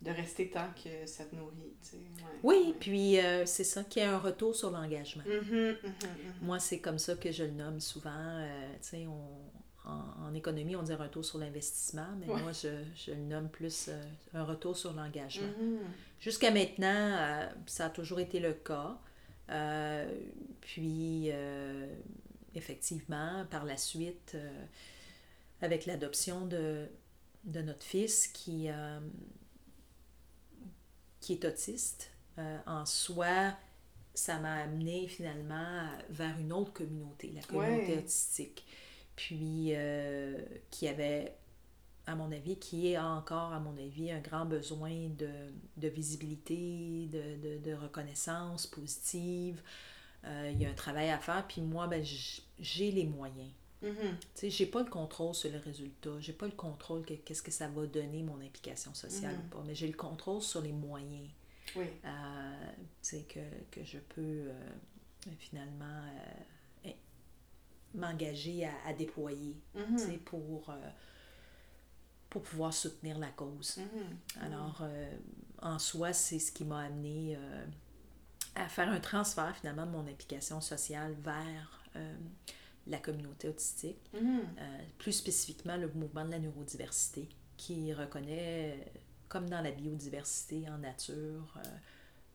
de 0.02 0.10
rester 0.10 0.50
tant 0.50 0.70
que 0.84 1.06
ça 1.06 1.26
te 1.26 1.36
nourrit. 1.36 1.76
Tu 1.84 1.90
sais. 1.90 1.98
oui, 2.44 2.76
puis 2.80 3.20
euh, 3.20 3.46
c'est 3.46 3.64
ça, 3.64 3.84
qui 3.84 4.00
est 4.00 4.06
un 4.06 4.18
retour 4.18 4.56
sur 4.56 4.72
l'engagement. 4.72 5.24
Mm-hmm, 5.24 5.52
mm-hmm, 5.52 5.76
mm-hmm. 5.76 6.42
Moi, 6.42 6.60
c'est 6.60 6.80
comme 6.80 6.98
ça 6.98 7.16
que 7.16 7.32
je 7.32 7.44
le 7.44 7.52
nomme 7.52 7.80
souvent. 7.80 8.10
Euh, 8.16 8.74
tu 8.82 8.90
sais, 8.90 9.08
on, 9.08 9.90
en, 9.90 10.34
économie, 10.34 10.76
on 10.76 10.84
dit 10.84 10.94
retour 10.94 11.24
sur 11.24 11.38
l'investissement, 11.38 12.08
mais 12.20 12.28
moi, 12.28 12.52
je, 12.52 12.70
je, 12.96 13.12
le 13.12 13.18
nomme 13.18 13.50
plus 13.50 13.90
euh, 13.90 14.04
un 14.34 14.44
retour 14.44 14.76
sur 14.76 14.94
l'engagement. 14.94 15.48
Jusqu'à 16.20 16.52
maintenant, 16.52 17.50
ça 17.66 17.88
a 17.88 17.90
toujours 17.90 18.20
été 18.20 18.40
le 18.40 18.54
cas. 18.54 18.98
puis, 20.62 21.32
effectivement, 22.56 23.46
par 23.50 23.66
la 23.66 23.78
suite, 23.78 24.38
avec 25.62 25.86
l'adoption 25.86 26.46
de, 26.46 26.86
de 27.44 27.62
notre 27.62 27.84
fils 27.84 28.28
qui 28.28 28.70
qui 31.22 31.34
est 31.34 31.46
autiste, 31.46 32.12
euh, 32.40 32.58
en 32.66 32.86
soi, 32.86 33.54
ça 34.14 34.40
m'a 34.40 34.56
amené 34.56 35.08
finalement 35.08 35.88
vers 36.10 36.38
une 36.40 36.52
autre 36.52 36.74
communauté, 36.74 37.32
la 37.34 37.42
communauté 37.44 37.98
autistique. 37.98 38.66
Puis, 39.16 39.70
euh, 39.74 40.38
qui 40.72 40.88
avait, 40.88 41.38
à 42.08 42.16
mon 42.16 42.32
avis, 42.32 42.58
qui 42.58 42.92
est 42.92 42.98
encore, 42.98 43.54
à 43.54 43.60
mon 43.60 43.78
avis, 43.78 44.12
un 44.12 44.20
grand 44.20 44.46
besoin 44.46 45.10
de, 45.18 45.30
de 45.78 45.88
visibilité, 45.88 47.08
de, 47.12 47.38
de, 47.38 47.58
de, 47.60 47.74
reconnaissance 47.74 48.66
positive. 48.66 49.62
Euh, 50.26 50.52
il 50.54 50.62
y 50.62 50.66
a 50.66 50.70
un 50.70 50.74
travail 50.74 51.10
à 51.10 51.20
faire, 51.20 51.46
puis 51.48 51.62
moi, 51.62 51.88
ben, 51.88 52.04
j'ai 52.60 52.92
les 52.92 53.06
moyens. 53.06 53.52
Mm-hmm. 53.84 54.17
Tu 54.20 54.28
sais, 54.36 54.50
j'ai 54.50 54.65
pas 54.67 54.84
le 54.84 54.89
contrôle 54.89 55.34
sur 55.34 55.52
le 55.52 55.58
résultat, 55.58 56.12
j'ai 56.20 56.34
pas 56.34 56.46
le 56.46 56.52
contrôle 56.52 57.04
que 57.04 57.15
qu'est-ce 57.15 57.41
que 57.41 57.52
ça 57.52 57.67
va 57.67 57.86
donner 57.88 58.22
mon 58.22 58.39
implication 58.39 58.94
sociale 58.94 59.34
mm-hmm. 59.34 59.46
ou 59.46 59.58
pas, 59.58 59.63
mais 59.65 59.76
j'ai 59.76 59.88
le 59.88 59.98
contrôle 59.98 60.41
sur 60.41 60.62
les 60.62 60.72
moyens. 60.72 61.30
Oui. 61.76 61.86
Euh, 62.06 63.22
que, 63.30 63.39
que 63.72 63.84
je 63.84 63.98
peux 63.98 64.22
euh, 64.50 64.54
finalement 65.39 66.04
euh, 66.86 66.89
m'engager 67.96 68.65
à, 68.65 68.74
à, 68.86 68.94
déployer 68.94 69.56
mm-hmm. 69.76 70.20
pour, 70.20 70.70
euh, 70.70 70.89
pour 72.30 72.44
pouvoir 72.44 72.74
soutenir 72.74 73.17
la 73.17 73.30
cause. 73.30 73.80
Alors, 74.41 74.84
en 75.62 75.80
soi, 75.80 76.13
c'est 76.13 76.39
ce 76.39 76.52
qui 76.52 76.65
m'a 76.65 76.82
amené 76.82 77.38
à 78.56 78.67
faire 78.67 78.89
un 78.89 79.00
transfert 79.00 79.56
finalement 79.56 79.86
de 79.86 79.91
mon 79.91 80.08
implication 80.08 80.62
sociale 80.62 81.15
vers 81.22 81.84
la 82.88 82.98
communauté 82.98 83.48
autistique, 83.48 84.00
mm-hmm. 84.13 84.39
euh, 84.60 84.80
plus 84.98 85.12
spécifiquement 85.12 85.78
le 85.78 85.89
mouvement 85.94 86.26
de 86.26 86.32
la 86.32 86.39
neurodiversité, 86.39 87.30
qui 87.58 87.94
reconnaît, 87.94 88.91
comme 89.30 89.50
dans 89.50 89.62
la 89.62 89.72
biodiversité 89.72 90.67
en 90.70 90.80
nature, 90.80 91.58
euh, 91.58 91.70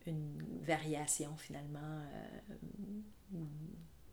une 0.07 0.41
variation 0.63 1.37
finalement 1.37 1.81
euh, 1.81 3.39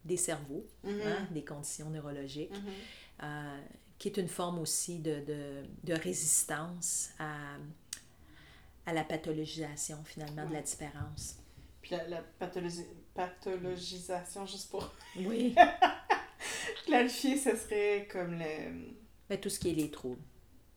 des 0.03 0.17
cerveaux, 0.17 0.65
mm-hmm. 0.85 1.05
hein, 1.05 1.27
des 1.31 1.45
conditions 1.45 1.89
neurologiques, 1.89 2.51
mm-hmm. 2.51 3.59
qui 3.99 4.07
est 4.07 4.17
une 4.17 4.27
forme 4.27 4.59
aussi 4.59 4.99
de, 4.99 5.23
de, 5.23 5.63
de 5.83 5.93
résistance 5.93 7.11
à, 7.19 7.57
à, 8.87 8.93
la 8.93 9.03
pathologisation 9.03 10.03
finalement 10.03 10.47
de 10.47 10.53
la 10.53 10.63
différence. 10.63 11.37
Puis 11.81 11.91
la, 11.91 12.07
la 12.07 12.23
pathologisation, 13.13 14.47
juste 14.47 14.71
pour... 14.71 14.91
Oui. 15.15 15.53
Clarifier, 16.85 17.37
ce 17.37 17.55
serait 17.55 18.07
comme 18.11 18.33
le. 18.33 18.95
Ben, 19.29 19.39
tout 19.39 19.49
ce 19.49 19.59
qui 19.59 19.69
est 19.69 19.73
les 19.73 19.89
troubles. 19.89 20.21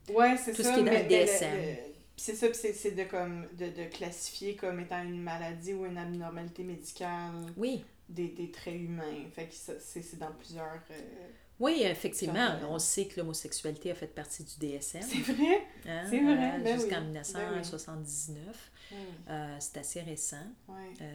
Ouais, 0.09 0.37
c'est 0.37 0.55
ça. 0.55 0.62
Tout 0.62 0.69
ce 0.69 0.75
qui 0.75 0.81
est 0.81 0.85
dans 0.85 1.03
le 1.03 1.09
DSM. 1.09 1.77
C'est 2.19 2.35
ça, 2.35 2.47
c'est 2.55 2.92
de, 2.92 3.05
comme, 3.05 3.47
de, 3.59 3.66
de, 3.66 3.85
classifier 3.90 4.57
comme 4.57 4.81
étant 4.81 5.03
une 5.03 5.21
maladie 5.21 5.75
ou 5.75 5.85
une 5.85 5.99
abnormalité 5.99 6.64
médicale. 6.64 7.33
Oui. 7.59 7.85
Des, 8.09 8.29
des 8.29 8.51
traits 8.51 8.75
humains. 8.75 9.29
Fait 9.35 9.47
que 9.47 9.55
c'est 9.55 10.19
dans 10.19 10.33
plusieurs. 10.33 10.81
Euh, 10.90 11.29
oui, 11.59 11.83
effectivement. 11.83 12.57
On 12.71 12.79
sait 12.79 13.07
que 13.07 13.21
l'homosexualité 13.21 13.90
a 13.90 13.95
fait 13.95 14.07
partie 14.07 14.45
du 14.45 14.59
DSM. 14.59 15.03
C'est 15.03 15.33
vrai? 15.33 15.66
Hein, 15.87 16.07
c'est 16.09 16.21
vrai. 16.21 16.53
Euh, 16.55 16.62
ben 16.62 16.79
Jusqu'en 16.79 17.01
1979. 17.03 18.73
Ben 18.90 18.97
euh, 19.29 19.57
c'est 19.59 19.79
assez 19.79 20.01
récent. 20.01 20.47
Oui. 20.69 21.07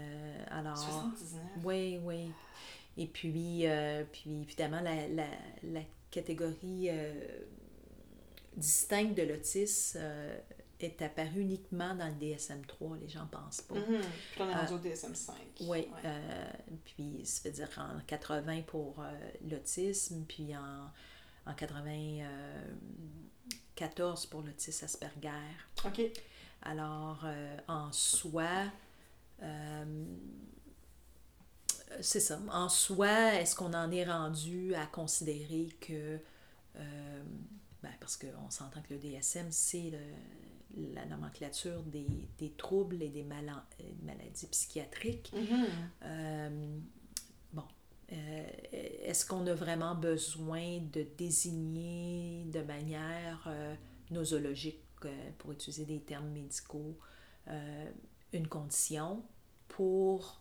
alors, 0.51 0.77
79. 0.77 1.41
Oui, 1.63 1.99
oui. 2.03 2.31
Et 2.97 3.07
puis, 3.07 3.65
puis 4.11 4.41
évidemment, 4.41 4.81
la, 4.81 5.07
la, 5.07 5.27
la 5.63 5.81
catégorie 6.09 6.89
distincte 8.57 9.17
de 9.17 9.23
l'autisme 9.23 9.99
est 10.85 11.01
apparu 11.01 11.41
uniquement 11.41 11.95
dans 11.95 12.07
le 12.07 12.13
DSM-3, 12.13 12.99
les 12.99 13.09
gens 13.09 13.25
pensent 13.27 13.61
pas. 13.61 13.75
Mm-hmm. 13.75 14.01
Puis 14.31 14.41
on 14.41 14.49
est 14.49 14.55
rendu 14.55 14.73
au 14.73 14.79
DSM-5. 14.79 15.31
Oui, 15.61 15.87
euh, 16.05 16.51
puis 16.83 17.21
ça 17.25 17.47
veut 17.47 17.55
dire 17.55 17.69
en 17.77 17.99
80 18.05 18.63
pour 18.63 18.99
euh, 18.99 19.09
l'autisme, 19.49 20.25
puis 20.27 20.53
en, 20.55 20.91
en 21.49 21.53
94 21.53 24.25
pour 24.27 24.41
l'autisme 24.41 24.85
Asperger. 24.85 25.29
OK. 25.85 26.01
Alors, 26.63 27.21
euh, 27.25 27.57
en 27.67 27.91
soi, 27.91 28.65
c'est 31.99 32.19
ça. 32.19 32.39
En 32.51 32.69
soi, 32.69 33.33
est-ce 33.35 33.55
qu'on 33.55 33.73
en 33.73 33.91
est 33.91 34.05
rendu 34.05 34.73
à 34.75 34.85
considérer 34.85 35.69
que... 35.79 36.19
Ben, 36.75 37.89
parce 37.99 38.15
qu'on 38.15 38.49
s'entend 38.51 38.81
que 38.81 38.93
le 38.93 38.99
DSM, 38.99 39.47
c'est 39.49 39.91
la 40.93 41.05
nomenclature 41.05 41.83
des, 41.83 42.07
des 42.37 42.51
troubles 42.51 43.01
et 43.01 43.09
des 43.09 43.23
euh, 43.23 43.83
maladies 44.03 44.47
psychiatriques. 44.47 45.31
Mm-hmm. 45.35 45.65
Euh, 46.03 46.79
bon, 47.53 47.63
euh, 48.11 48.47
est-ce 48.71 49.25
qu'on 49.25 49.45
a 49.47 49.53
vraiment 49.53 49.95
besoin 49.95 50.79
de 50.91 51.05
désigner 51.17 52.45
de 52.45 52.61
manière 52.61 53.49
nosologique, 54.09 54.79
pour 55.39 55.51
utiliser 55.51 55.85
des 55.85 55.99
termes 55.99 56.29
médicaux, 56.29 56.95
une 58.33 58.47
condition 58.47 59.23
pour 59.67 60.39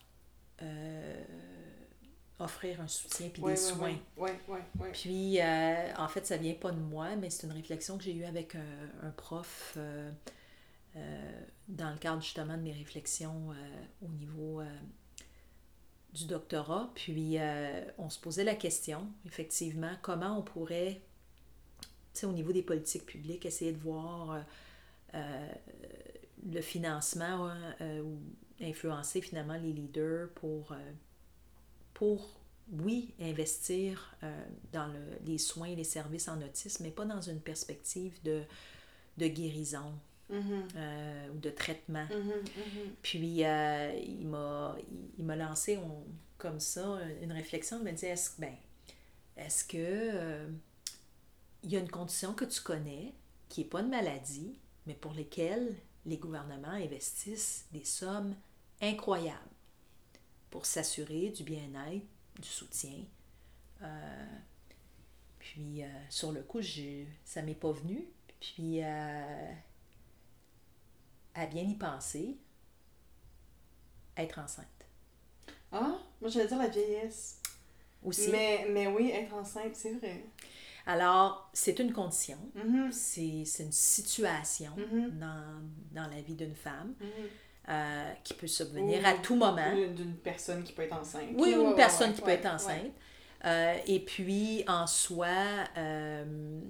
offrir 2.40 2.80
un 2.80 2.88
soutien 2.88 3.28
puis 3.28 3.42
des 3.42 3.56
soins. 3.56 3.96
Oui, 4.16 4.30
oui, 4.48 4.58
oui. 4.78 4.88
Puis, 4.92 5.40
euh, 5.40 5.94
en 5.96 6.08
fait, 6.08 6.26
ça 6.26 6.36
vient 6.36 6.54
pas 6.54 6.72
de 6.72 6.80
moi, 6.80 7.14
mais 7.16 7.30
c'est 7.30 7.46
une 7.46 7.52
réflexion 7.52 7.98
que 7.98 8.04
j'ai 8.04 8.14
eue 8.14 8.24
avec 8.24 8.54
un, 8.54 9.06
un 9.06 9.10
prof 9.10 9.74
euh, 9.76 10.10
euh, 10.96 11.40
dans 11.68 11.90
le 11.90 11.98
cadre 11.98 12.22
justement 12.22 12.56
de 12.56 12.62
mes 12.62 12.72
réflexions 12.72 13.54
au 14.02 14.08
niveau 14.08 14.62
du 16.12 16.26
doctorat. 16.26 16.90
Puis, 16.94 17.36
on 17.98 18.08
se 18.08 18.18
posait 18.18 18.44
la 18.44 18.54
question, 18.54 19.06
effectivement, 19.26 19.92
comment 20.02 20.38
on 20.38 20.42
pourrait, 20.42 21.02
tu 22.14 22.20
sais, 22.20 22.26
au 22.26 22.32
niveau 22.32 22.52
des 22.52 22.62
politiques 22.62 23.06
publiques, 23.06 23.44
essayer 23.46 23.72
de 23.72 23.78
voir 23.78 24.42
le 25.12 26.60
financement 26.62 27.52
ou 27.80 28.18
influencer 28.60 29.20
finalement 29.20 29.54
les 29.54 29.72
leaders 29.72 30.28
pour 30.34 30.74
pour, 32.00 32.40
oui, 32.72 33.12
investir 33.20 34.14
euh, 34.22 34.44
dans 34.72 34.86
le, 34.86 35.00
les 35.26 35.36
soins 35.36 35.68
et 35.68 35.76
les 35.76 35.84
services 35.84 36.28
en 36.28 36.40
autisme, 36.40 36.84
mais 36.84 36.90
pas 36.90 37.04
dans 37.04 37.20
une 37.20 37.40
perspective 37.40 38.14
de, 38.24 38.42
de 39.18 39.26
guérison. 39.26 39.92
Mm-hmm. 40.30 40.62
Euh, 40.76 41.28
ou 41.34 41.38
de 41.38 41.50
traitement. 41.50 42.04
Mm-hmm, 42.04 42.44
mm-hmm. 42.44 42.90
Puis 43.02 43.44
euh, 43.44 43.92
il 44.00 44.28
m'a 44.28 44.76
il, 45.18 45.24
m'a 45.24 45.34
lancé 45.34 45.76
comme 46.38 46.60
ça 46.60 47.00
une 47.20 47.32
réflexion. 47.32 47.78
Il 47.78 47.82
m'a 47.82 47.90
dit 47.90 48.06
est-ce 48.06 48.40
ben, 48.40 48.54
est 49.36 49.66
que 49.66 50.46
il 51.64 51.72
y 51.72 51.76
a 51.76 51.80
une 51.80 51.90
condition 51.90 52.32
que 52.32 52.44
tu 52.44 52.60
connais 52.60 53.12
qui 53.48 53.62
n'est 53.62 53.66
pas 53.66 53.80
une 53.80 53.88
maladie, 53.88 54.56
mais 54.86 54.94
pour 54.94 55.14
lesquelles 55.14 55.74
les 56.06 56.16
gouvernements 56.16 56.68
investissent 56.68 57.66
des 57.72 57.84
sommes 57.84 58.36
incroyables 58.80 59.38
pour 60.50 60.66
s'assurer 60.66 61.30
du 61.30 61.42
bien-être, 61.44 62.04
du 62.40 62.48
soutien. 62.48 63.04
Euh, 63.82 64.26
puis, 65.38 65.82
euh, 65.82 65.86
sur 66.08 66.32
le 66.32 66.42
coup, 66.42 66.60
je, 66.60 67.04
ça 67.24 67.42
m'est 67.42 67.54
pas 67.54 67.72
venu. 67.72 68.04
Puis, 68.40 68.82
euh, 68.82 69.52
à 71.34 71.46
bien 71.46 71.62
y 71.62 71.74
penser, 71.74 72.36
être 74.16 74.38
enceinte. 74.38 74.66
Ah, 75.72 75.98
moi 76.20 76.28
j'allais 76.30 76.48
dire 76.48 76.58
la 76.58 76.68
vieillesse. 76.68 77.40
Aussi. 78.02 78.30
Mais, 78.30 78.66
mais 78.70 78.86
oui, 78.86 79.10
être 79.10 79.34
enceinte, 79.34 79.76
c'est 79.76 79.92
vrai. 79.92 80.24
Alors, 80.86 81.50
c'est 81.52 81.78
une 81.78 81.92
condition, 81.92 82.38
Mm-hmm. 82.56 82.90
c'est 82.92 83.62
une 83.62 83.72
situation 83.72 84.74
Mhm. 84.76 85.18
dans, 85.18 85.62
dans 85.92 86.06
la 86.08 86.20
vie 86.22 86.34
d'une 86.34 86.54
femme 86.56 86.94
Mhm. 86.98 87.28
Euh, 87.70 88.12
qui 88.24 88.34
peut 88.34 88.46
subvenir 88.48 89.00
Ou- 89.02 89.06
à 89.06 89.14
tout 89.14 89.36
moment. 89.36 89.74
D'une 89.74 90.16
personne 90.16 90.64
qui 90.64 90.72
peut 90.72 90.82
être 90.82 90.96
enceinte. 90.98 91.28
Oui, 91.34 91.54
ou 91.56 91.60
une 91.62 91.68
ouais, 91.68 91.74
personne 91.76 92.10
ouais, 92.10 92.16
qui 92.16 92.20
ouais, 92.22 92.26
peut 92.36 92.40
être 92.46 92.52
enceinte. 92.54 92.92
Euh, 93.44 93.76
et 93.86 94.00
puis, 94.00 94.64
en 94.68 94.86
soi, 94.86 95.28
euh, 95.78 96.60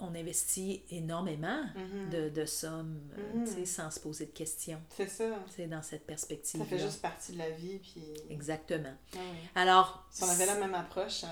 on 0.00 0.14
investit 0.14 0.82
énormément 0.90 1.60
Mhm. 1.74 2.10
de, 2.10 2.28
de 2.28 2.44
sommes 2.44 3.00
sais, 3.44 3.64
sans 3.66 3.90
se 3.90 3.98
poser 3.98 4.26
de 4.26 4.30
questions 4.30 4.80
C'est 4.96 5.08
ça. 5.08 5.24
sais, 5.50 5.66
dans 5.66 5.82
cette 5.82 6.06
perspective. 6.06 6.60
Ça 6.60 6.66
fait 6.66 6.78
juste 6.78 7.02
partie 7.02 7.32
de 7.32 7.38
la 7.38 7.50
vie. 7.50 7.78
Puis... 7.78 8.04
Exactement. 8.30 8.94
Ah 9.14 9.18
oui. 9.18 9.38
Alors, 9.56 10.06
Si 10.10 10.22
on 10.22 10.28
avait 10.28 10.46
la 10.46 10.54
même 10.54 10.74
approche. 10.74 11.24
euh, 11.24 11.26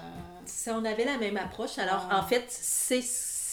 si 0.46 0.68
on 0.70 0.84
avait 0.84 1.04
la 1.04 1.16
même 1.18 1.36
approche, 1.36 1.78
alors 1.78 2.08
Ah. 2.10 2.18
en 2.20 2.26
fait, 2.26 2.46
c'est 2.48 3.02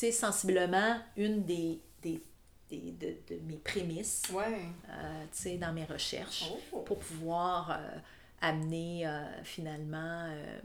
c'est 0.03 0.11
sensiblement 0.11 0.99
une 1.15 1.43
des, 1.45 1.79
des, 2.01 2.21
des- 2.69 2.91
de, 2.91 3.15
de 3.33 3.39
mes 3.45 3.55
prémices 3.55 4.23
Ouais. 4.33 4.65
euh, 4.89 5.57
dans 5.57 5.71
mes 5.71 5.85
recherches. 5.85 6.51
Oh. 6.73 6.79
pour 6.81 6.99
pouvoir 6.99 7.71
euh, 7.71 7.97
amener 8.41 9.07
euh, 9.07 9.43
finalement 9.45 10.25
euh, 10.29 10.59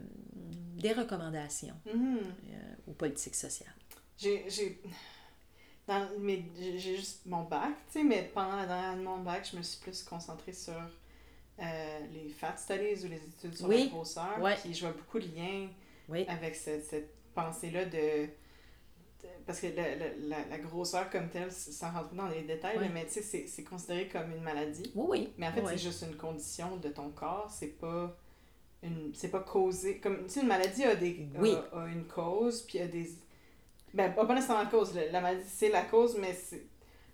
des 0.75 0.91
recommandations 0.91 1.75
euh, 1.87 2.17
aux 2.85 2.91
politiques 2.91 3.35
sociales. 3.35 3.73
J'ai. 4.17 4.43
j'ai- 4.49 4.81
juste 6.77 7.25
mon 7.25 7.43
bac, 7.43 7.71
tu 7.87 7.93
sais, 7.93 8.03
mais 8.03 8.29
pendant 8.33 8.57
la 8.57 8.65
dernière 8.67 8.89
année 8.91 8.99
de 8.99 9.07
mon 9.07 9.19
bac, 9.19 9.47
je 9.51 9.57
me 9.57 9.63
suis 9.63 9.79
plus 9.79 10.03
concentrée 10.03 10.53
sur 10.53 10.73
euh, 10.73 11.99
les 12.13 12.29
fat 12.29 12.55
studies 12.57 13.05
ou 13.05 13.09
les 13.09 13.23
études 13.23 13.55
sur 13.55 13.67
Oui. 13.69 13.85
la 13.85 13.89
grosseur. 13.89 14.39
Ouais. 14.39 14.55
Puis 14.61 14.73
je 14.73 14.81
vois 14.81 14.91
beaucoup 14.91 15.17
de 15.19 15.27
liens 15.33 15.67
Oui, 16.09 16.25
avec 16.27 16.55
cette, 16.55 16.83
cette 16.85 17.09
pensée-là 17.33 17.85
de- 17.85 18.27
Parce 19.45 19.59
que 19.61 19.67
le- 19.67 20.27
la, 20.29 20.37
la 20.49 20.57
grosseur 20.59 21.09
comme 21.09 21.29
telle, 21.29 21.51
sans 21.51 21.91
rentrer 21.91 22.15
dans 22.15 22.27
les 22.27 22.41
détails, 22.43 22.77
mais 22.93 23.05
tu 23.05 23.21
sais, 23.21 23.45
c'est- 23.47 23.63
considéré 23.63 24.07
comme 24.07 24.31
une 24.31 24.41
maladie. 24.43 24.91
oui, 24.95 25.05
oui. 25.09 25.33
Mais 25.37 25.47
en 25.47 25.51
fait, 25.51 25.61
oui. 25.61 25.67
c'est 25.71 25.77
juste 25.77 26.03
une 26.09 26.15
condition 26.15 26.77
de 26.77 26.89
ton 26.89 27.09
corps, 27.09 27.49
c'est 27.49 27.79
pas 27.79 28.15
une 28.81 29.11
c'est 29.13 29.27
pas 29.29 29.41
causé 29.41 29.97
comme 29.99 30.23
tu 30.23 30.29
sais 30.29 30.39
une 30.41 30.47
maladie 30.47 30.85
a 30.85 30.95
des 30.95 31.27
a- 31.35 31.41
Oui. 31.41 31.53
a, 31.73 31.85
une 31.87 32.05
cause 32.05 32.61
puis 32.61 32.79
a 32.79 32.87
des 32.87 33.09
ben 33.93 34.09
pas 34.13 34.25
nécessairement 34.33 34.63
la 34.63 34.69
cause, 34.69 34.95
la, 34.95 35.07
la 35.11 35.19
maladie 35.19 35.43
c'est 35.49 35.67
la 35.67 35.81
cause 35.81 36.17
mais 36.17 36.33
c'est 36.33 36.63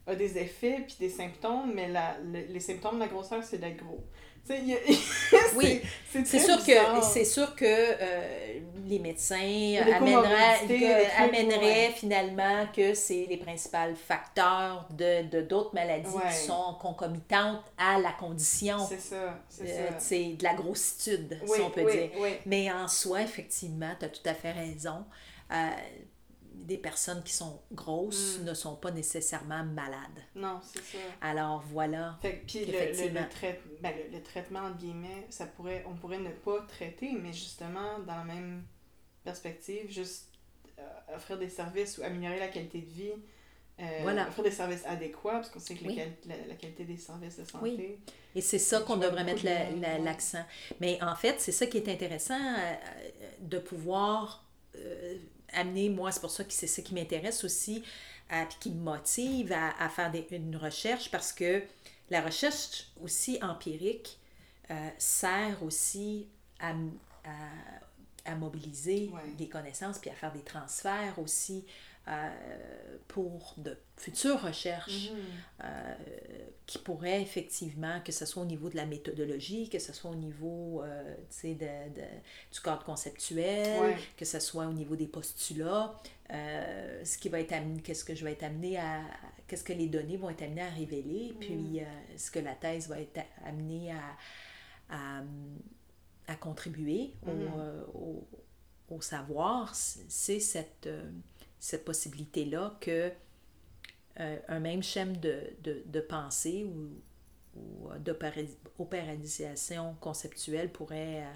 a 0.05 0.13
des 0.13 0.37
effets 0.37 0.83
puis 0.85 0.95
des 0.99 1.09
symptômes 1.09 1.73
mais 1.73 1.87
la, 1.87 2.19
le- 2.19 2.45
les 2.53 2.59
symptômes 2.59 2.95
de 2.95 2.99
la 2.99 3.07
grosseur 3.07 3.43
c'est 3.43 3.57
d'être 3.57 3.77
gros. 3.83 4.03
Oui. 5.55 5.81
c'est 6.23 6.39
sûr 6.39 6.57
que 6.63 6.71
c'est 7.01 7.25
sûr 7.25 7.55
que 7.55 7.65
euh, 7.65 8.59
les 8.85 8.99
médecins 8.99 9.35
amèneraient, 9.37 10.59
que- 10.67 11.57
ouais. 11.63 11.91
finalement 11.95 12.67
que 12.75 12.93
c'est 12.93 13.25
les 13.29 13.37
principaux 13.37 13.95
facteurs 14.07 14.87
de 14.91 15.23
de 15.29 15.41
d'autres 15.41 15.73
maladies 15.73 16.09
Ouais. 16.09 16.29
qui 16.29 16.45
sont 16.47 16.75
concomitantes 16.79 17.63
à 17.77 17.97
la 17.99 18.11
condition 18.11 18.77
c'est 18.87 18.99
ça, 18.99 19.39
c'est 19.49 19.63
euh, 20.33 20.35
de 20.35 20.43
la 20.43 20.53
grossitude, 20.53 21.39
Oui, 21.47 21.55
si 21.55 21.61
on 21.61 21.69
peut 21.71 21.83
oui, 21.85 21.91
dire. 21.93 22.09
oui. 22.19 22.29
Mais 22.45 22.71
en 22.71 22.87
soi, 22.87 23.21
effectivement, 23.23 23.91
tu 23.99 24.05
as 24.05 24.09
tout 24.09 24.27
à 24.29 24.33
fait 24.33 24.51
raison. 24.51 25.03
Euh, 25.51 25.69
des 26.63 26.77
personnes 26.77 27.21
qui 27.23 27.33
sont 27.33 27.61
grosses 27.71 28.39
Mm. 28.39 28.45
ne 28.45 28.53
sont 28.53 28.75
pas 28.75 28.91
nécessairement 28.91 29.63
malades. 29.63 30.19
Non, 30.35 30.59
c'est 30.63 30.79
ça. 30.79 30.97
Alors 31.21 31.63
voilà. 31.71 32.17
Puis 32.21 32.65
le, 32.65 32.71
le, 32.71 33.09
le, 33.19 33.29
trai- 33.29 33.61
ben, 33.81 33.93
le, 34.11 34.21
traitement, 34.23 34.61
entre 34.61 34.77
guillemets, 34.77 35.25
ça 35.29 35.45
pourrait, 35.45 35.83
on 35.87 35.93
pourrait 35.95 36.19
ne 36.19 36.29
pas 36.31 36.61
traiter, 36.67 37.11
mais 37.13 37.33
justement, 37.33 37.99
dans 37.99 38.15
la 38.17 38.23
même 38.23 38.63
perspective, 39.23 39.89
juste 39.91 40.29
euh, 40.79 41.15
offrir 41.15 41.37
des 41.37 41.49
services 41.49 41.97
ou 41.97 42.03
améliorer 42.03 42.39
la 42.39 42.47
qualité 42.47 42.79
de 42.81 42.89
vie, 42.89 43.11
euh, 43.79 43.99
Voilà. 44.03 44.27
offrir 44.27 44.43
des 44.43 44.51
services 44.51 44.85
adéquats, 44.85 45.31
parce 45.33 45.49
qu'on 45.49 45.59
sait 45.59 45.75
que 45.75 45.83
la 45.83 45.89
Oui. 45.89 45.95
quali- 45.95 46.15
la, 46.27 46.47
la 46.47 46.55
qualité 46.55 46.83
des 46.85 46.97
services 46.97 47.37
de 47.37 47.43
santé. 47.45 47.99
Et 48.35 48.41
c'est 48.41 48.59
ça 48.59 48.81
qu'on 48.81 48.97
devrait 48.97 49.23
mettre 49.23 49.45
la- 49.45 49.69
la- 49.71 49.97
l'accent. 49.99 50.43
Mais 50.79 51.01
en 51.03 51.15
fait, 51.15 51.39
c'est 51.39 51.51
ça 51.51 51.65
qui 51.67 51.77
est 51.77 51.87
intéressant 51.89 52.39
euh, 52.39 52.57
euh, 52.57 53.29
de 53.41 53.59
pouvoir 53.59 54.43
amener, 55.55 55.89
moi, 55.89 56.11
c'est 56.11 56.19
pour 56.21 56.31
ça 56.31 56.43
que 56.43 56.53
c'est 56.53 56.67
ça 56.67 56.81
qui 56.81 56.93
m'intéresse 56.93 57.43
aussi, 57.43 57.83
puis 58.29 58.57
qui 58.59 58.71
me 58.71 58.81
motive 58.83 59.51
à, 59.53 59.71
à 59.83 59.89
faire 59.89 60.11
des- 60.11 60.27
une 60.31 60.55
recherche, 60.57 61.11
parce 61.11 61.31
que 61.33 61.63
la 62.09 62.21
recherche 62.21 62.87
aussi 63.03 63.39
empirique 63.41 64.19
euh, 64.71 64.89
sert 64.97 65.61
aussi 65.63 66.27
à, 66.59 66.71
à- 67.23 68.31
à 68.31 68.35
mobiliser 68.35 69.11
Ouais. 69.13 69.21
des 69.37 69.47
connaissances, 69.47 69.99
puis 69.99 70.09
à 70.09 70.13
faire 70.15 70.31
des 70.33 70.41
transferts 70.41 71.19
aussi 71.19 71.65
pour 73.07 73.53
de 73.57 73.77
futures 73.97 74.41
recherches 74.41 75.11
Mhm. 75.11 75.65
qui 76.65 76.77
pourraient 76.79 77.21
effectivement, 77.21 77.99
que 78.01 78.11
ce 78.11 78.25
soit 78.25 78.43
au 78.43 78.45
niveau 78.45 78.69
de 78.69 78.75
la 78.75 78.85
méthodologie, 78.85 79.69
que 79.69 79.79
ce 79.79 79.93
soit 79.93 80.11
au 80.11 80.15
niveau 80.15 80.81
euh, 80.83 81.15
de, 81.43 81.49
de- 81.53 82.01
du 82.51 82.61
cadre 82.63 82.83
conceptuel, 82.83 83.79
Ouais. 83.81 83.95
que 84.17 84.25
ce 84.25 84.39
soit 84.39 84.65
au 84.67 84.73
niveau 84.73 84.95
des 84.95 85.07
postulats, 85.07 85.95
euh, 86.31 87.03
ce 87.05 87.17
qui 87.17 87.29
va 87.29 87.39
être 87.39 87.53
amené, 87.53 87.81
qu'est-ce 87.81 88.03
que 88.03 88.15
je 88.15 88.23
vais 88.25 88.33
être 88.33 88.43
amené 88.43 88.77
à, 88.77 89.01
qu'est-ce 89.47 89.63
que 89.63 89.73
les 89.73 89.87
données 89.87 90.17
vont 90.17 90.29
être 90.29 90.41
amenées 90.41 90.61
à 90.63 90.69
révéler, 90.69 91.33
puis 91.39 91.79
euh, 91.81 91.85
ce 92.17 92.31
que 92.31 92.39
la 92.39 92.55
thèse 92.55 92.87
va 92.89 92.99
être 92.99 93.21
amenée 93.45 93.91
à, 93.91 94.01
à, 94.89 95.23
à 96.27 96.35
contribuer 96.35 97.13
au, 97.25 97.31
Mhm. 97.31 97.51
euh, 97.59 97.83
au, 97.93 98.27
au 98.89 99.01
savoir, 99.01 99.73
c'est 99.75 100.39
cette, 100.39 100.87
euh, 100.87 101.09
cette 101.59 101.85
possibilité-là 101.85 102.77
que 102.81 103.11
euh, 104.19 104.39
un 104.47 104.59
même 104.59 104.81
schème 104.83 105.17
de, 105.17 105.41
de, 105.61 105.83
de 105.85 105.99
pensée 105.99 106.63
ou, 106.63 106.89
ou 107.59 107.89
euh, 107.91 107.99
d'opéra- 107.99 108.47
opéralisation 108.79 109.95
conceptuelle 109.99 110.71
pourrait, 110.71 111.23
euh, 111.23 111.33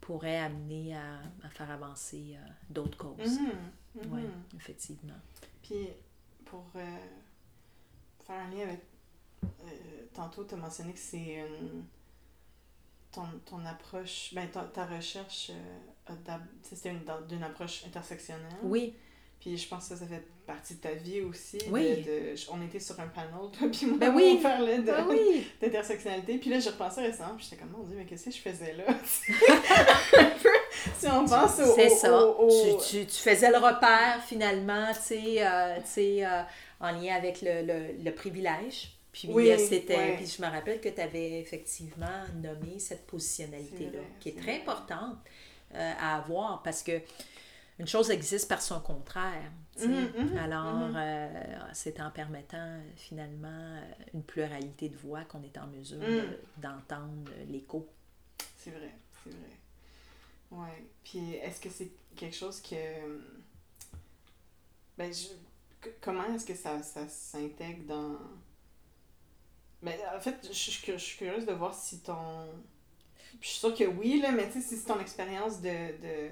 pourrait 0.00 0.38
amener 0.38 0.94
à, 0.96 1.20
à 1.42 1.48
faire 1.50 1.70
avancer 1.70 2.34
euh, 2.36 2.48
d'autres 2.68 2.98
causes. 2.98 3.38
Mhm. 3.38 3.52
Mhm. 3.94 4.12
Oui, 4.12 4.22
effectivement. 4.56 5.14
Puis, 5.62 5.88
pour 6.44 6.64
faire 6.72 6.98
un 8.28 8.50
lien 8.50 8.62
avec. 8.64 8.80
tantôt, 10.12 10.44
tu 10.44 10.54
as 10.54 10.58
mentionné 10.58 10.92
que 10.92 10.98
c'est 10.98 11.36
une. 11.46 11.84
Ton, 13.12 13.26
ton 13.44 13.64
approche. 13.66 14.32
Ben, 14.34 14.48
ta, 14.48 14.62
ta 14.64 14.86
recherche. 14.86 15.50
c'était 16.62 16.90
une, 17.30 17.42
approche 17.42 17.84
intersectionnelle. 17.84 18.52
Oui, 18.62 18.94
Puis, 19.40 19.56
je 19.56 19.66
pense 19.68 19.88
que 19.88 19.94
ça, 19.94 20.00
ça 20.00 20.06
fait 20.06 20.22
partie 20.46 20.74
de 20.74 20.80
ta 20.80 20.92
vie 20.92 21.22
aussi. 21.22 21.56
de- 21.58 21.64
Oui. 21.70 22.02
de- 22.02 22.34
on 22.52 22.60
était 22.62 22.78
sur 22.78 23.00
un 23.00 23.06
panel, 23.08 23.30
toi, 23.58 23.68
puis 23.72 23.86
moi, 23.86 23.96
Ben 23.98 24.12
oui. 24.14 24.36
on 24.38 24.42
parlait 24.42 24.78
de, 24.80 24.92
oui. 25.08 25.46
d'intersectionnalité. 25.62 26.36
Puis 26.38 26.50
là, 26.50 26.58
j'ai 26.60 26.68
repensé 26.70 27.00
récemment, 27.00 27.34
puis 27.36 27.46
j'étais 27.48 27.62
comme, 27.62 27.70
mon 27.70 27.82
Dieu, 27.84 27.96
mais 27.96 28.04
qu'est-ce 28.04 28.26
que 28.26 28.30
je 28.32 28.38
faisais 28.38 28.74
là? 28.74 28.84
Si 30.98 31.06
on 31.08 31.24
pense 31.26 31.58
au. 31.60 31.74
C'est 31.74 31.90
au- 31.90 31.96
ça. 31.96 32.26
au- 32.26 32.46
au- 32.48 32.80
Tu, 32.80 33.00
tu, 33.00 33.06
tu 33.06 33.18
faisais 33.18 33.50
le 33.50 33.56
repère 33.58 34.22
finalement, 34.26 34.86
tu 34.94 35.00
sais, 35.02 35.46
euh, 35.46 35.78
euh, 35.98 36.42
en 36.80 36.90
lien 36.92 37.14
avec 37.16 37.42
le, 37.42 37.62
le, 37.66 38.02
le 38.02 38.10
privilège. 38.14 38.92
Puis, 39.12 39.28
Oui, 39.30 39.50
euh, 39.50 39.58
c'était, 39.58 39.96
ouais. 39.96 40.16
puis 40.16 40.26
je 40.26 40.40
me 40.40 40.46
rappelle 40.48 40.80
que 40.80 40.88
tu 40.88 41.00
avais 41.00 41.40
effectivement 41.40 42.06
nommé 42.42 42.78
cette 42.78 43.06
positionnalité-là, 43.06 43.98
qui 44.20 44.30
est 44.30 44.38
très 44.40 44.56
importante 44.60 45.16
euh, 45.74 45.92
à 46.00 46.16
avoir 46.18 46.62
parce 46.62 46.82
que 46.82 46.92
une 47.80 47.88
chose 47.88 48.10
existe 48.10 48.48
par 48.48 48.62
son 48.62 48.78
contraire. 48.80 49.50
Mhm, 49.80 50.12
mhm, 50.16 50.36
Alors, 50.36 50.74
mhm. 50.90 50.94
euh, 50.96 51.58
c'est 51.72 51.98
en 52.00 52.10
permettant 52.10 52.58
euh, 52.58 52.80
finalement 52.96 53.48
euh, 53.48 53.80
une 54.14 54.22
pluralité 54.22 54.88
de 54.90 54.96
voix 54.96 55.24
qu'on 55.24 55.42
est 55.42 55.56
en 55.58 55.66
mesure 55.66 55.98
Mm. 55.98 56.02
de- 56.04 56.38
d'entendre 56.58 57.30
l'écho. 57.48 57.88
C'est 58.58 58.70
vrai, 58.70 58.92
c'est 59.24 59.30
vrai. 59.30 59.56
Ouais. 60.50 60.84
Puis 61.04 61.34
est-ce 61.36 61.60
que 61.60 61.70
c'est 61.70 61.90
quelque 62.16 62.36
chose 62.36 62.60
que. 62.60 62.76
Ben, 64.98 65.12
je... 65.12 65.28
comment 66.02 66.24
est-ce 66.34 66.44
que 66.44 66.54
ça, 66.54 66.82
ça 66.82 67.08
s'intègre 67.08 67.84
dans. 67.86 68.18
Ben, 69.82 69.94
en 70.14 70.20
fait, 70.20 70.36
je, 70.42 70.52
je 70.52 70.98
suis 70.98 71.16
curieuse 71.16 71.46
de 71.46 71.52
voir 71.52 71.74
si 71.74 72.00
ton. 72.00 72.46
Je 73.40 73.46
suis 73.48 73.58
sûre 73.60 73.74
que 73.74 73.84
oui, 73.84 74.20
là, 74.20 74.32
mais 74.32 74.46
tu 74.48 74.60
sais, 74.60 74.68
si 74.68 74.76
c'est 74.76 74.86
ton 74.86 75.00
expérience 75.00 75.60
de, 75.62 75.68
de, 76.02 76.30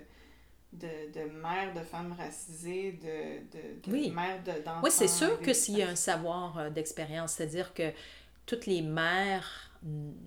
de, 0.73 0.87
de 1.15 1.31
mère 1.31 1.73
de 1.75 1.81
femme 1.81 2.13
racisée, 2.13 2.93
de, 2.93 3.57
de, 3.57 3.81
de 3.87 3.93
Oui. 3.93 4.11
mère 4.11 4.43
de- 4.45 4.63
d'enfants. 4.63 4.81
Oui, 4.83 4.91
c'est 4.91 5.09
sûr 5.09 5.41
que 5.41 5.53
s'il 5.53 5.79
y 5.79 5.83
a 5.83 5.89
un 5.89 5.97
savoir 5.97 6.59
euh, 6.59 6.71
d'expérience, 6.71 7.33
c'est-à-dire 7.33 7.73
que 7.75 7.93
toutes 8.47 8.67
les 8.67 8.83
mères 8.83 9.73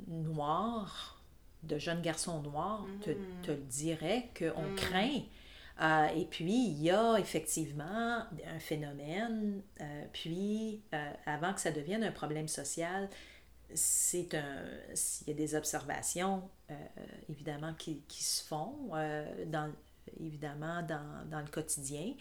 noires, 0.08 1.22
de 1.64 1.78
jeunes 1.78 2.02
garçons 2.02 2.42
noirs, 2.42 2.86
te, 3.02 3.12
Mhm. 3.12 3.18
te 3.44 3.52
le 3.52 3.58
diraient 3.58 4.30
qu'on 4.38 4.64
Mhm. 4.64 4.76
craint. 4.76 5.20
Euh, 5.82 6.08
et 6.16 6.26
puis, 6.26 6.68
il 6.68 6.82
y 6.82 6.92
a 6.92 7.18
effectivement 7.20 8.26
un 8.48 8.60
phénomène, 8.60 9.62
euh, 9.80 10.06
puis 10.12 10.82
euh, 10.94 11.12
avant 11.26 11.54
que 11.54 11.62
ça 11.62 11.72
devienne 11.72 12.04
un 12.04 12.12
problème 12.12 12.48
social, 12.48 13.10
c'est 13.74 14.34
un 14.36 14.66
s'il 14.94 15.28
y 15.30 15.32
a 15.32 15.34
des 15.34 15.56
observations 15.56 16.44
évidemment 17.30 17.74
qui, 17.74 18.02
qui 18.08 18.22
se 18.24 18.44
font 18.44 18.90
dans 19.48 19.72
évidemment 20.20 20.82
dans, 20.84 21.30
dans 21.30 21.40
le 21.40 21.48
quotidien 21.48 22.14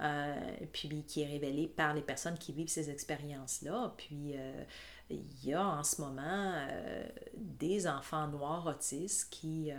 euh, 0.00 0.34
puis 0.72 1.04
qui 1.06 1.22
est 1.22 1.26
révélé 1.26 1.66
par 1.68 1.94
les 1.94 2.02
personnes 2.02 2.38
qui 2.38 2.52
vivent 2.52 2.68
ces 2.68 2.90
expériences-là. 2.90 3.94
Puis 3.96 4.32
euh, 4.36 4.64
il 5.10 5.24
y 5.44 5.52
a 5.54 5.64
en 5.66 5.82
ce 5.84 6.00
moment 6.00 6.52
euh, 6.54 7.04
des 7.36 7.86
enfants 7.86 8.28
noirs 8.28 8.66
autistes 8.66 9.28
qui, 9.30 9.70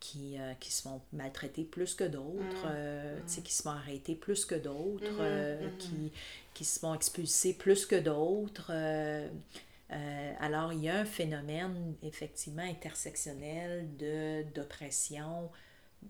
qui, 0.00 0.38
euh, 0.38 0.52
qui 0.60 0.70
se 0.70 0.82
font 0.82 1.00
maltraiter 1.12 1.64
plus 1.64 1.94
que 1.94 2.04
d'autres, 2.04 2.66
Mm. 2.66 2.70
euh, 2.70 3.20
sais, 3.26 3.42
qui 3.42 3.52
se 3.54 3.62
font 3.62 3.70
arrêter 3.70 4.14
plus 4.14 4.44
que 4.44 4.54
d'autres, 4.54 5.10
Mhm, 5.10 5.18
euh, 5.20 5.70
mhm. 5.70 5.76
qui, 5.78 6.12
qui 6.52 6.64
se 6.64 6.78
font 6.78 6.94
expulser 6.94 7.54
plus 7.54 7.86
que 7.86 7.96
d'autres. 7.96 8.70
alors, 10.40 10.72
il 10.72 10.80
y 10.82 10.88
a 10.88 10.98
un 11.00 11.04
phénomène 11.04 11.94
effectivement 12.02 12.62
intersectionnel 12.62 13.88
de, 13.96 14.42
d'oppression, 14.54 15.50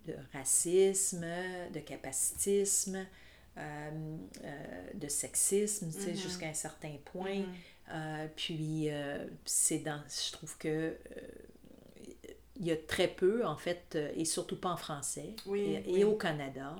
de 0.06 0.14
racisme, 0.32 1.24
de 1.72 1.80
capacitisme, 1.80 3.06
euh, 3.56 4.16
euh, 4.44 4.90
de 4.94 5.08
sexisme, 5.08 5.90
tu 5.92 6.00
sais, 6.00 6.10
Mhm. 6.10 6.16
jusqu'à 6.16 6.46
un 6.48 6.54
certain 6.54 6.96
point. 7.04 7.40
Mhm. 7.40 7.54
Euh, 7.90 8.26
puis, 8.34 8.88
c'est 9.44 9.78
dans, 9.80 10.02
je 10.08 10.32
trouve 10.32 10.56
que 10.58 10.96
il 12.56 12.66
y 12.66 12.70
a 12.72 12.76
très 12.76 13.08
peu, 13.08 13.44
en 13.44 13.56
fait, 13.56 13.98
et 14.16 14.24
surtout 14.24 14.56
pas 14.56 14.70
en 14.70 14.76
français, 14.76 15.34
Oui, 15.46 15.60
et, 15.60 15.82
oui. 15.86 16.00
et 16.00 16.04
au 16.04 16.14
Canada, 16.16 16.76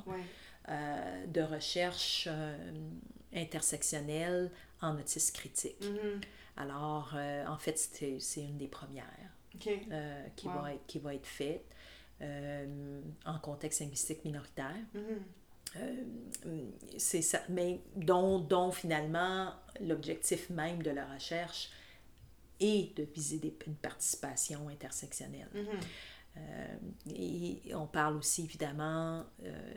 de 0.69 1.41
recherche 1.43 2.29
intersectionnelle 3.35 4.51
en 4.81 4.97
autisme 4.99 5.35
critique. 5.35 5.83
Mhm. 5.83 6.21
Alors, 6.57 7.15
en 7.49 7.59
fait, 7.59 7.79
c'est 8.19 8.41
une 8.41 8.59
des 8.59 8.69
premières 8.69 9.05
qui, 9.59 9.71
Wow. 10.47 10.53
va 10.63 10.75
être, 10.75 10.87
qui 10.87 10.99
va 10.99 11.15
être 11.15 11.27
faite 11.27 11.65
euh, 12.23 13.01
en 13.27 13.39
contexte 13.39 13.81
linguistique 13.81 14.25
minoritaire. 14.25 14.75
Mhm. 14.95 15.03
Euh, 15.77 16.05
c'est 16.99 17.23
ça, 17.23 17.41
mais 17.49 17.81
dont, 17.97 18.39
dont 18.39 18.71
finalement 18.71 19.53
l'objectif 19.81 20.49
même 20.51 20.83
de 20.83 20.91
la 20.91 21.05
recherche 21.13 21.71
est 22.61 22.97
de 22.97 23.03
viser 23.15 23.39
des- 23.39 23.57
une 23.67 23.75
participation 23.75 24.69
intersectionnelle. 24.69 25.49
Mhm. 25.53 25.67
Euh, 26.37 26.77
et 27.17 27.75
on 27.75 27.87
parle 27.87 28.17
aussi 28.17 28.43
évidemment, 28.45 29.25
euh, 29.45 29.75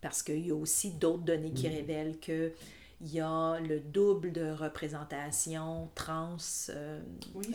parce 0.00 0.22
qu'il 0.22 0.46
y 0.46 0.50
a 0.50 0.54
aussi 0.54 0.90
d'autres 0.92 1.22
données 1.24 1.52
qui 1.52 1.68
révèlent 1.68 2.18
que 2.20 2.52
il 3.00 3.12
y 3.12 3.20
a 3.20 3.58
le 3.60 3.80
double 3.80 4.32
de 4.32 4.50
représentation 4.50 5.90
trans 5.94 6.36
euh, 6.70 7.00
Oui, 7.34 7.52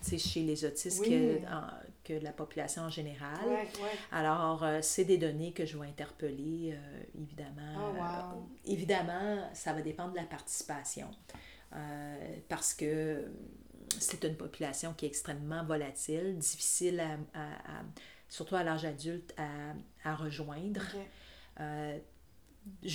c'est 0.00 0.18
chez 0.18 0.42
les 0.42 0.64
autistes 0.64 1.00
Oui. 1.02 1.08
que, 1.10 1.36
en- 1.46 1.70
que 2.06 2.12
la 2.22 2.32
population 2.32 2.82
en 2.82 2.90
général. 2.90 3.38
Ouais, 3.46 3.54
ouais. 3.82 3.96
Alors, 4.12 4.62
euh, 4.64 4.78
c'est 4.82 5.04
des 5.04 5.18
données 5.18 5.52
que 5.52 5.64
je 5.66 5.76
vais 5.78 5.86
interpeller, 5.88 6.74
euh, 6.74 7.02
évidemment. 7.20 7.74
Oh, 7.76 7.94
wow. 7.96 8.38
Euh, 8.38 8.42
évidemment, 8.64 9.50
ça 9.54 9.72
va 9.72 9.82
dépendre 9.82 10.12
de 10.12 10.16
la 10.16 10.24
participation. 10.26 11.08
Parce 12.48 12.72
que 12.74 13.24
c'est 13.98 14.24
une 14.24 14.36
population 14.36 14.94
qui 14.94 15.04
est 15.04 15.08
extrêmement 15.08 15.64
volatile, 15.64 16.38
difficile, 16.38 17.00
à, 17.00 17.14
à- 17.38 17.80
à- 17.80 17.84
surtout 18.28 18.56
à 18.56 18.62
l'âge 18.62 18.84
adulte, 18.84 19.34
à, 19.36 19.74
à 20.10 20.14
rejoindre. 20.14 20.80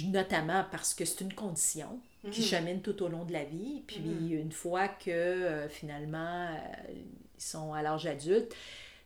Notamment 0.05 0.65
parce 0.71 0.93
que 0.93 1.05
c'est 1.05 1.21
une 1.21 1.33
condition 1.33 1.99
qui 2.31 2.41
Mhm. 2.41 2.45
chemine 2.47 2.81
tout 2.81 3.01
au 3.03 3.07
long 3.07 3.23
de 3.23 3.31
la 3.33 3.45
vie. 3.45 3.83
Puis 3.87 3.99
Mhm. 3.99 4.31
une 4.39 4.51
fois 4.51 4.87
que 4.89 5.09
euh, 5.09 5.69
finalement 5.69 6.47
euh, 6.49 6.57
ils 6.93 7.41
sont 7.41 7.73
à 7.73 7.81
l'âge 7.81 8.05
adulte, 8.05 8.53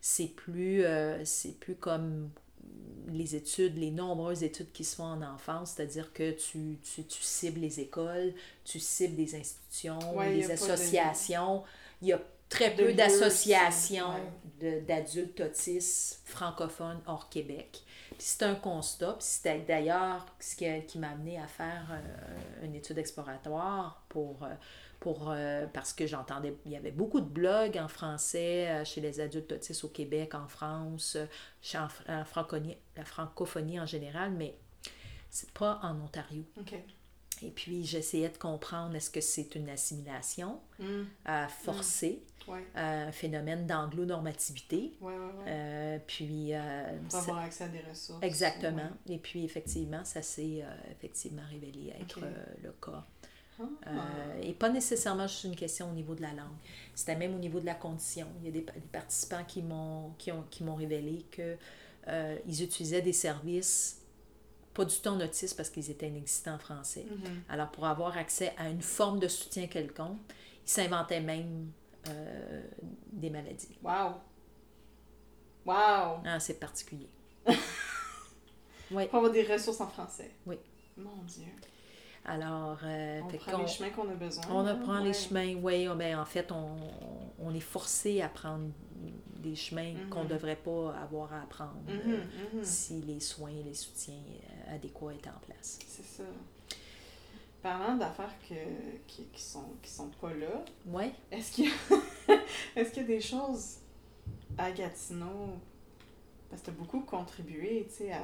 c'est 0.07 0.27
plus, 0.27 0.83
euh, 0.85 1.25
c'est 1.25 1.59
plus 1.59 1.73
comme 1.73 2.29
les 3.07 3.35
études, 3.35 3.75
les 3.75 3.89
nombreuses 3.89 4.43
études 4.43 4.71
qui 4.71 4.83
se 4.83 4.97
font 4.97 5.03
en 5.05 5.21
enfance, 5.23 5.71
c'est-à-dire 5.71 6.13
que 6.13 6.31
tu, 6.33 6.77
tu, 6.83 7.03
tu 7.05 7.23
cibles 7.23 7.61
les 7.61 7.79
écoles, 7.79 8.35
tu 8.63 8.79
cibles 8.79 9.15
des 9.15 9.33
institutions, 9.33 9.97
Ouais, 10.15 10.45
de- 10.45 10.51
associations. 10.51 11.63
Il 12.03 12.09
y 12.09 12.13
a 12.13 12.21
très 12.49 12.75
de 12.75 12.83
peu 12.83 12.93
d'associations 12.93 14.13
d'adultes 14.87 15.41
autistes 15.41 16.21
francophones 16.25 17.01
hors 17.07 17.27
Québec. 17.29 17.81
Puis 18.09 18.17
c'est 18.19 18.43
un 18.43 18.53
constat, 18.53 19.13
puis 19.13 19.25
c'était 19.27 19.59
d'ailleurs 19.61 20.23
ce 20.39 20.55
qui, 20.55 20.65
qui 20.85 20.99
m'a 20.99 21.09
amené 21.09 21.39
à 21.39 21.47
faire 21.47 21.87
euh, 21.91 22.65
une 22.65 22.75
étude 22.75 22.99
exploratoire 22.99 24.03
pour, 24.09 24.43
euh, 24.43 24.53
pour, 25.05 25.29
euh, 25.29 25.67
parce 25.71 25.93
que 25.93 26.07
j'entendais, 26.07 26.55
il 26.65 26.71
y 26.71 26.75
avait 26.75 26.89
beaucoup 26.89 27.21
de 27.21 27.29
blogs 27.29 27.77
en 27.77 27.87
français 27.87 28.67
euh, 28.71 28.83
chez 28.85 29.01
les 29.01 29.19
adultes 29.19 29.51
autistes 29.51 29.83
au 29.83 29.89
Québec, 29.89 30.33
en 30.33 30.47
France, 30.47 31.15
euh, 31.15 31.27
chez 31.61 31.77
en, 31.77 31.87
en 32.09 32.25
francophonie, 32.25 32.75
la 32.97 33.05
francophonie 33.05 33.79
en 33.79 33.85
général, 33.85 34.31
mais 34.31 34.55
c'est 35.29 35.51
pas 35.51 35.79
en 35.83 36.01
Ontario. 36.01 36.43
Et 37.41 37.51
puis, 37.51 37.85
j'essayais 37.85 38.29
de 38.29 38.37
comprendre 38.37 38.95
est-ce 38.95 39.11
que 39.11 39.21
c'est 39.21 39.53
une 39.55 39.69
assimilation 39.69 40.59
Mm. 40.79 40.83
euh, 41.29 41.47
forcée, 41.47 42.23
Ouais. 42.47 42.65
euh, 42.77 43.07
un 43.07 43.11
phénomène 43.11 43.65
d'anglo-normativité. 43.67 44.93
Ouais. 45.01 45.13
Euh, 45.47 45.99
puis, 46.07 46.53
euh, 46.53 46.97
Pour 47.09 47.19
avoir 47.19 47.39
accès 47.39 47.65
à 47.65 47.67
des 47.67 47.81
ressources. 47.81 48.23
exactement. 48.23 48.89
Et 49.07 49.17
puis, 49.17 49.43
effectivement, 49.45 50.03
ça 50.05 50.21
s'est 50.21 50.63
effectivement 50.91 51.41
révélé 51.49 51.93
être 51.99 52.19
le 52.63 52.71
cas. 52.81 53.05
Ah. 53.59 53.63
Euh, 53.87 54.41
et 54.41 54.53
pas 54.53 54.69
nécessairement 54.69 55.27
juste 55.27 55.45
une 55.45 55.55
question 55.55 55.89
au 55.89 55.93
niveau 55.93 56.13
de 56.15 56.21
la 56.21 56.33
langue. 56.33 56.55
C'était 56.93 57.15
même 57.15 57.33
au 57.35 57.39
niveau 57.39 57.59
de 57.59 57.65
la 57.65 57.75
condition. 57.75 58.27
Il 58.41 58.45
y 58.45 58.49
a 58.49 58.51
des, 58.51 58.61
pa- 58.61 58.73
des 58.73 58.79
participants 58.81 59.43
qui 59.47 59.61
m'ont 59.61 60.11
qui 60.17 60.31
ont, 60.31 60.43
qui 60.49 60.63
m'ont 60.63 60.75
révélé 60.75 61.25
que 61.31 61.55
euh, 62.07 62.37
ils 62.47 62.63
utilisaient 62.63 63.01
des 63.01 63.13
services 63.13 64.01
pas 64.73 64.83
du 64.83 64.93
tout 64.95 65.07
en 65.07 65.21
autisme 65.21 65.55
parce 65.55 65.69
qu'ils 65.69 65.89
étaient 65.89 66.09
inexistants 66.09 66.55
en 66.55 66.59
français. 66.59 67.05
Mhm. 67.09 67.43
Alors 67.47 67.71
pour 67.71 67.85
avoir 67.85 68.17
accès 68.17 68.53
à 68.57 68.69
une 68.69 68.81
forme 68.81 69.19
de 69.19 69.27
soutien 69.29 69.67
quelconque, 69.67 70.19
ils 70.65 70.69
s'inventaient 70.69 71.21
même 71.21 71.71
euh, 72.09 72.61
des 73.13 73.29
maladies. 73.29 73.77
Wow. 73.81 74.15
Wow. 75.65 76.21
Ah, 76.25 76.39
c'est 76.39 76.59
particulier. 76.59 77.07
oui. 78.91 79.05
Pour 79.07 79.15
avoir 79.17 79.31
des 79.31 79.43
ressources 79.43 79.81
en 79.81 79.87
français. 79.87 80.31
Oui. 80.45 80.57
Mon 80.97 81.23
Dieu. 81.23 81.45
Alors, 82.27 82.79
euh, 82.83 83.21
On 83.23 83.27
prend 83.37 83.51
qu'on- 83.51 83.57
les 83.61 83.67
chemins 83.67 83.89
qu'on 83.91 84.09
a 84.09 84.13
besoin. 84.15 84.43
On 84.49 84.65
apprend 84.65 84.97
Ouais. 84.97 85.03
les 85.03 85.13
chemins, 85.13 85.53
oui. 85.61 85.87
Ben, 85.95 86.17
en 86.19 86.25
fait, 86.25 86.51
on, 86.51 86.75
on 87.39 87.53
est 87.53 87.59
forcé 87.59 88.21
à 88.21 88.29
prendre 88.29 88.69
des 89.37 89.55
chemins 89.55 89.93
Mhm. 89.93 90.09
qu'on 90.09 90.23
ne 90.23 90.29
devrait 90.29 90.55
pas 90.55 90.95
avoir 90.95 91.31
à 91.33 91.41
apprendre 91.43 91.75
Mhm, 91.87 92.01
euh, 92.13 92.23
mhm. 92.55 92.63
si 92.63 93.01
les 93.01 93.19
soins 93.19 93.51
et 93.51 93.61
les 93.63 93.75
soutiens 93.75 94.15
euh, 94.15 94.75
adéquats 94.75 95.11
étaient 95.13 95.29
en 95.29 95.39
place. 95.45 95.77
C'est 95.87 96.03
ça. 96.05 96.23
Parlant 97.61 97.95
d'affaires 97.95 98.33
que, 98.47 98.55
qui, 99.07 99.25
qui, 99.33 99.41
sont, 99.41 99.65
qui 99.81 99.89
sont 99.91 100.09
pas 100.21 100.33
là, 100.33 100.63
Oui, 100.87 101.11
est-ce 101.31 101.51
qu'il 101.51 101.65
y, 101.65 101.67
a... 101.69 102.35
est-ce 102.75 102.91
qu'il 102.91 103.01
y 103.03 103.05
a 103.05 103.07
des 103.07 103.21
choses 103.21 103.77
à 104.57 104.71
Gatineau? 104.71 105.49
Parce 106.49 106.61
que 106.61 106.65
tu 106.67 106.71
as 106.71 106.77
beaucoup 106.79 107.01
contribué, 107.01 107.87
tu 107.89 107.95
sais, 108.05 108.11
à, 108.13 108.21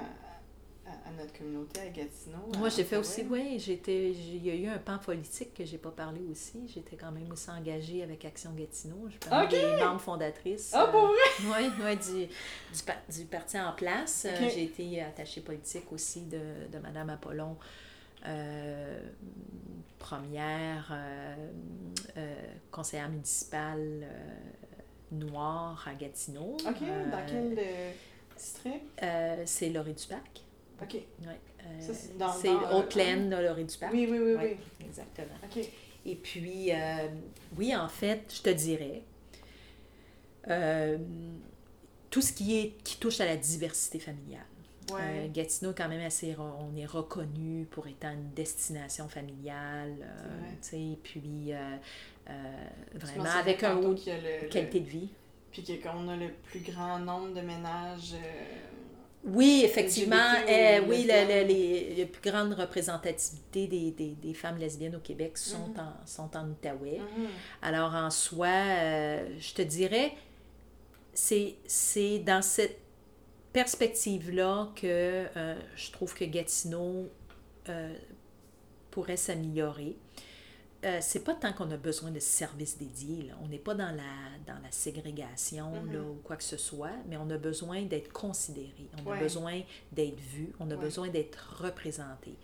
à, 1.06 1.10
à 1.10 1.12
notre 1.14 1.34
communauté 1.38 1.80
à 1.82 1.88
Gatineau. 1.90 2.38
moi 2.58 2.70
j'ai 2.70 2.84
fait 2.84 2.98
aussi, 2.98 3.26
oui, 3.30 3.58
j'étais, 3.60 4.12
il 4.12 4.46
y 4.46 4.50
a 4.52 4.56
eu 4.56 4.68
un 4.68 4.78
pan 4.78 4.98
politique 4.98 5.54
que 5.54 5.64
j'ai 5.66 5.78
pas 5.78 5.92
parlé 5.92 6.22
aussi. 6.30 6.68
J'étais 6.68 6.96
quand 6.96 7.12
même 7.12 7.32
aussi 7.32 7.50
engagée 7.50 8.04
avec 8.04 8.26
Action 8.26 8.52
Gatineau. 8.54 9.08
Je 9.08 9.12
suis 9.14 9.58
les 9.58 9.84
membres 9.84 10.02
fondatrices. 10.02 10.72
Ah, 10.74 10.88
pour 10.92 11.02
vrai? 11.08 11.18
Oui, 11.80 11.84
ouais, 11.84 11.96
du, 11.96 12.26
du, 12.76 12.84
pa- 12.86 13.02
du 13.12 13.26
parti 13.26 13.60
en 13.60 13.74
place. 13.74 14.26
Euh. 14.30 14.50
J'ai 14.50 14.64
été 14.64 15.02
attachée 15.02 15.42
politique 15.42 15.92
aussi 15.92 16.22
de, 16.22 16.40
de 16.72 16.78
Mme 16.80 17.10
Apollon, 17.12 17.58
euh, 18.28 19.00
première 20.00 20.90
euh, 20.92 21.36
euh, 22.18 22.36
conseillère 22.72 23.10
municipale 23.10 23.80
euh, 24.04 24.08
noire 25.12 25.84
à 25.88 25.94
Gatineau. 25.96 26.56
OK, 26.66 26.82
Euh, 26.82 27.12
dans 27.12 27.26
quel 27.26 27.56
euh, 27.58 27.92
district? 28.38 28.84
euh, 29.04 29.44
C'est 29.46 29.70
Laurie 29.70 29.94
Dupac. 29.94 30.22
OK. 30.82 30.94
Ouais. 30.94 31.40
Euh, 31.64 31.80
c'est 31.80 32.18
dans- 32.18 32.32
c'est 32.34 32.48
dans, 32.48 32.80
Haute-Laine, 32.80 33.30
Laurie 33.30 33.66
Dupac. 33.66 33.92
Oui, 33.94 34.08
oui, 34.10 34.18
oui, 34.20 34.34
Ouais, 34.34 34.58
oui. 34.80 34.86
Exactement. 34.88 35.36
OK. 35.44 35.64
Et 36.06 36.16
puis, 36.16 36.72
euh, 36.72 37.08
oui, 37.58 37.76
en 37.76 37.88
fait, 37.88 38.34
je 38.36 38.42
te 38.42 38.50
dirais, 38.50 39.04
euh, 40.50 40.98
tout 42.10 42.22
ce 42.22 42.34
qui, 42.34 42.58
est, 42.60 42.70
qui 42.84 42.98
touche 42.98 43.22
à 43.22 43.26
la 43.26 43.38
diversité 43.38 44.00
familiale. 44.00 44.42
Ouais. 44.92 45.30
Gatineau, 45.34 45.72
quand 45.78 45.88
même, 45.88 46.02
assez, 46.02 46.36
on 46.38 46.76
est 46.76 46.86
reconnu 46.88 47.66
pour 47.70 47.88
étant 47.88 48.12
une 48.12 48.32
destination 48.32 49.08
familiale. 49.08 49.96
sais, 50.60 50.98
puis, 51.04 51.54
vraiment, 52.96 53.24
avec 53.30 53.64
un 53.64 53.78
haut 53.78 53.94
le- 53.94 54.50
qualité 54.50 54.80
de 54.82 54.90
vie. 54.90 55.10
Puis 55.52 55.64
qu'on 55.82 56.08
a 56.10 56.16
le 56.16 56.30
plus 56.46 56.60
grand 56.62 56.98
nombre 57.00 57.34
de 57.34 57.42
ménages. 57.42 58.14
euh, 58.16 58.68
Oui, 59.24 59.62
effectivement. 59.64 60.16
Euh, 60.50 60.82
ou 60.82 60.90
oui, 60.90 61.04
le, 61.04 61.08
lesbiennes. 61.14 61.48
le- 61.48 61.54
les, 61.54 61.96
la 61.96 62.06
plus 62.08 62.32
grande 62.32 62.54
représentativité 62.54 63.68
des, 63.68 63.92
des, 63.92 64.16
des 64.16 64.34
femmes 64.34 64.58
lesbiennes 64.58 64.96
au 64.96 65.00
Québec 65.00 65.38
sont, 65.38 65.68
Mhm. 65.70 65.80
en, 65.80 66.08
sont 66.08 66.36
en 66.36 66.50
Outaouais. 66.50 67.00
mhm. 67.00 67.28
Alors, 67.62 67.94
en 67.94 68.10
soi, 68.10 68.48
euh, 68.48 69.30
je 69.40 69.54
te 69.54 69.62
dirais, 69.62 70.14
c'est 71.14 71.56
c'est 71.68 72.20
dans 72.20 72.42
cette 72.42 72.80
perspective-là 73.54 74.70
que 74.76 75.26
euh, 75.36 75.56
je 75.76 75.92
trouve 75.92 76.14
que 76.16 76.24
Gatineau 76.26 77.10
euh, 77.70 77.94
pourrait 78.90 79.18
s'améliorer. 79.18 79.96
Euh, 80.84 80.98
c'est 81.00 81.24
pas 81.24 81.36
tant 81.36 81.54
qu'on 81.54 81.70
a 81.70 81.78
besoin 81.78 82.10
de 82.10 82.20
services 82.20 82.76
dédiés, 82.78 83.22
là. 83.28 83.34
on 83.44 83.48
n'est 83.48 83.60
pas 83.60 83.76
dans 83.76 83.92
la, 83.96 84.52
dans 84.52 84.60
la 84.64 84.72
ségrégation 84.72 85.72
là, 85.92 86.00
ou 86.02 86.16
quoi 86.24 86.36
que 86.38 86.44
ce 86.44 86.58
soit, 86.58 86.90
mais 87.08 87.18
on 87.18 87.30
a 87.30 87.38
besoin 87.38 87.84
d'être 87.84 88.12
considéré, 88.12 88.90
on 89.06 89.12
a 89.12 89.18
besoin 89.20 89.62
d'être 89.92 90.20
vu, 90.20 90.52
on 90.60 90.72
a 90.72 90.76
Ouais. 90.76 90.82
besoin 90.82 91.10
d'être 91.10 91.58
représenté. 91.62 92.36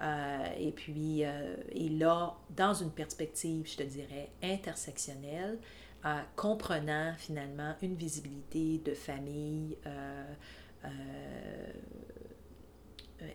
Euh, 0.00 0.44
et 0.56 0.70
puis, 0.70 1.24
euh, 1.24 1.56
et 1.72 1.88
là, 1.88 2.36
dans 2.56 2.74
une 2.74 2.92
perspective, 2.92 3.66
je 3.68 3.76
te 3.78 3.82
dirais, 3.82 4.30
intersectionnelle, 4.40 5.58
euh, 6.06 6.20
comprenant 6.36 7.12
finalement 7.18 7.74
une 7.82 7.96
visibilité 7.96 8.78
de 8.84 8.94
famille 8.94 9.76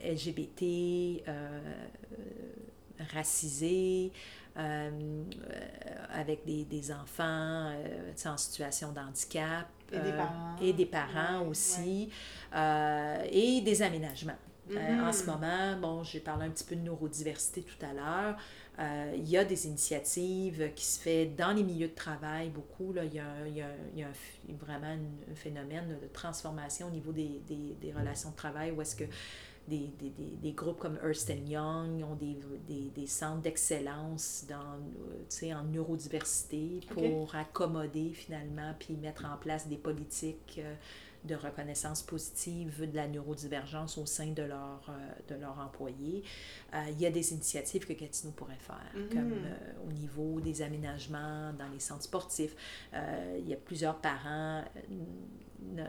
LGBT, 0.01 1.23
racisée, 3.13 4.11
euh, 4.57 5.23
avec 6.13 6.45
des, 6.45 6.65
des 6.65 6.91
enfants 6.91 7.23
euh, 7.73 8.11
en 8.25 8.37
situation 8.37 8.91
de 8.91 8.99
handicap. 8.99 9.67
Et 9.91 9.99
des 9.99 10.11
euh, 10.11 10.17
parents. 10.17 10.55
et 10.61 10.73
des 10.73 10.85
parents 10.85 11.41
Ouais, 11.41 11.47
aussi, 11.49 12.09
et 13.31 13.61
des 13.61 13.81
aménagements. 13.81 14.37
Euh, 14.71 15.07
en 15.07 15.13
ce 15.13 15.25
moment, 15.25 15.77
bon, 15.79 16.03
j'ai 16.03 16.19
parlé 16.19 16.45
un 16.47 16.49
petit 16.49 16.63
peu 16.63 16.75
de 16.75 16.81
neurodiversité 16.81 17.61
tout 17.61 17.85
à 17.85 17.93
l'heure. 17.93 18.35
Euh, 18.79 19.13
il 19.15 19.29
y 19.29 19.37
a 19.37 19.45
des 19.45 19.67
initiatives 19.67 20.71
qui 20.75 20.83
se 20.83 20.99
fait 20.99 21.27
dans 21.27 21.53
les 21.55 21.63
milieux 21.63 21.87
de 21.87 21.93
travail 21.93 22.49
beaucoup. 22.49 22.91
Là, 22.91 23.05
il 23.05 23.13
y 23.13 23.19
a, 23.19 23.25
un- 23.25 23.45
il 23.47 23.55
y 23.57 23.61
a 23.61 23.67
un- 23.67 23.69
il 23.93 23.99
y 23.99 24.03
a 24.03 24.07
un 24.07 24.11
ph- 24.11 24.57
vraiment 24.59 24.87
un, 24.87 25.31
un 25.31 25.35
phénomène 25.35 25.87
de 26.01 26.07
transformation 26.11 26.87
au 26.87 26.89
niveau 26.89 27.11
des, 27.13 27.41
des, 27.47 27.77
des 27.79 27.93
relations 27.93 28.31
de 28.31 28.35
travail 28.35 28.71
où 28.71 28.81
est-ce 28.81 28.95
que 28.95 29.05
des, 29.67 29.87
des, 29.99 30.09
des, 30.11 30.35
des 30.41 30.51
groupes 30.51 30.79
comme 30.79 30.97
Ernst 31.03 31.31
Young 31.47 32.03
ont 32.03 32.15
des, 32.15 32.37
des, 32.67 32.89
des 32.95 33.07
centres 33.07 33.41
d'excellence 33.41 34.45
euh, 34.51 35.53
en 35.53 35.63
neurodiversité 35.63 36.81
pour 36.89 37.33
accommoder 37.35 38.11
finalement 38.13 38.73
puis 38.79 38.95
mettre 38.95 39.25
en 39.25 39.37
place 39.37 39.67
des 39.67 39.77
politiques 39.77 40.57
euh, 40.59 40.75
de 41.23 41.33
reconnaissance 41.33 42.03
positive 42.03 42.87
de 42.87 42.95
la 42.95 43.07
neurodivergence 43.07 43.97
au 43.97 44.05
sein 44.05 44.27
de, 44.27 44.43
leur, 44.43 44.83
euh, 44.89 45.33
de 45.35 45.41
leurs 45.41 45.57
employés. 45.57 46.23
Euh, 46.75 46.83
il 46.91 47.01
y 47.01 47.07
a 47.07 47.09
des 47.09 47.33
initiatives 47.33 47.87
que 47.87 47.93
Gatineau 47.93 48.31
pourrait 48.33 48.59
faire, 48.59 48.91
Mhm. 48.95 49.09
comme 49.09 49.31
euh, 49.33 49.87
au 49.87 49.91
niveau 49.91 50.39
des 50.39 50.61
aménagements 50.61 51.51
dans 51.57 51.67
les 51.73 51.79
centres 51.79 52.03
sportifs. 52.03 52.55
Euh, 52.93 53.39
il 53.39 53.49
y 53.49 53.53
a 53.53 53.57
plusieurs 53.57 53.95
parents, 53.97 54.63
no- 55.61 55.83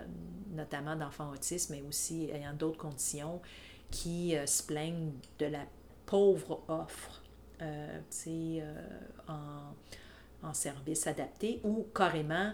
notamment 0.55 0.97
d'enfants 0.97 1.31
autistes, 1.31 1.69
mais 1.69 1.83
aussi 1.83 2.31
ayant 2.31 2.55
d'autres 2.55 2.79
conditions, 2.79 3.43
qui 3.91 4.37
euh, 4.37 4.47
se 4.47 4.63
plaignent 4.63 5.13
de 5.39 5.47
la 5.47 5.65
pauvre 6.05 6.63
offre 6.69 7.23
euh, 7.63 8.01
euh, 8.29 8.89
en, 9.29 10.49
en 10.49 10.55
services 10.55 11.07
adaptés 11.07 11.61
ou 11.65 11.87
carrément 11.95 12.53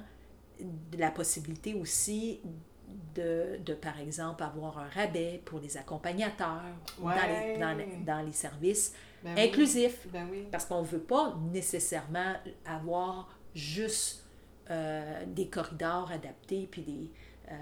de 0.61 0.99
la 0.99 1.11
possibilité 1.11 1.75
aussi 1.75 2.41
de, 3.15 3.59
de, 3.65 3.75
par 3.75 3.99
exemple, 3.99 4.43
avoir 4.43 4.79
un 4.79 4.89
rabais 4.89 5.41
pour 5.45 5.61
les 5.61 5.77
accompagnateurs 5.77 6.63
dans, 7.01 7.09
les, 7.11 7.59
dans, 7.59 7.73
les, 7.77 7.85
Ouais. 7.85 7.99
dans 8.07 8.21
les 8.25 8.33
services 8.33 8.95
Ben 9.25 9.35
oui. 9.37 9.43
inclusifs. 9.49 10.07
Ben 10.13 10.29
oui. 10.31 10.47
Parce 10.51 10.67
qu'on 10.67 10.83
ne 10.83 10.87
veut 10.87 11.01
pas 11.01 11.37
nécessairement 11.53 12.35
avoir 12.67 13.29
juste 13.55 14.25
euh, 14.71 15.25
des 15.27 15.49
corridors 15.49 16.11
adaptés, 16.13 16.69
puis 16.71 16.83
des, 16.83 17.11
euh, 17.53 17.55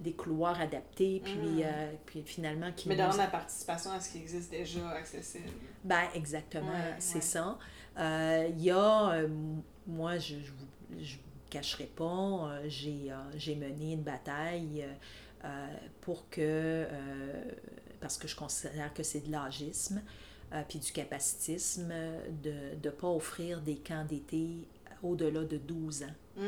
des 0.00 0.12
couloirs 0.12 0.60
adaptés, 0.60 1.20
puis, 1.24 1.34
Mm. 1.36 1.62
euh, 1.64 1.92
puis 2.04 2.22
finalement 2.24 2.72
qui 2.72 2.88
Mais 2.88 2.94
nous- 2.94 2.98
d'avoir 3.02 3.16
la 3.18 3.26
participation 3.28 3.90
à 3.92 4.00
ce 4.00 4.10
qui 4.12 4.18
existe 4.18 4.50
déjà 4.50 4.88
accessible. 4.90 5.48
Ben, 5.84 6.02
exactement, 6.14 6.66
Ouais, 6.70 6.94
c'est 6.98 7.16
ouais. 7.16 7.20
ça. 7.20 7.58
Euh, 7.98 8.48
Il 8.50 8.62
y 8.62 8.70
a, 8.70 9.22
moi, 9.86 10.18
je 10.18 10.34
ne 10.34 10.40
vous, 10.40 11.00
je 11.00 11.16
vous 11.16 11.22
cacherai 11.48 11.84
pas, 11.84 12.50
j'ai 12.66 13.54
mené 13.54 13.92
une 13.92 14.02
bataille 14.02 14.84
pour 16.00 16.28
que, 16.28 16.86
parce 18.00 18.18
que 18.18 18.26
je 18.28 18.36
considère 18.36 18.92
que 18.92 19.02
c'est 19.02 19.20
de 19.26 19.30
l'agisme, 19.32 20.02
euh, 20.52 20.62
puis 20.68 20.78
du 20.78 20.92
capacitisme, 20.92 21.92
de 22.42 22.54
ne 22.82 22.90
pas 22.90 23.08
offrir 23.08 23.60
des 23.60 23.76
camps 23.76 24.04
d'été 24.04 24.66
au-delà 25.02 25.44
de 25.44 25.56
12 25.56 26.02
ans 26.02 26.14
Mm. 26.36 26.42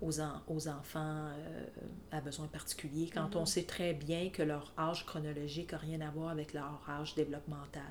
aux, 0.00 0.20
en- 0.20 0.40
aux 0.48 0.66
enfants 0.68 1.26
euh, 1.28 1.64
à 2.10 2.20
besoins 2.22 2.46
particuliers, 2.46 3.10
quand 3.12 3.34
Mhm. 3.34 3.42
on 3.42 3.46
sait 3.46 3.64
très 3.64 3.92
bien 3.92 4.30
que 4.30 4.42
leur 4.42 4.72
âge 4.78 5.04
chronologique 5.04 5.72
n'a 5.72 5.78
rien 5.78 6.00
à 6.00 6.10
voir 6.10 6.30
avec 6.30 6.54
leur 6.54 6.80
âge 6.88 7.14
développemental. 7.14 7.82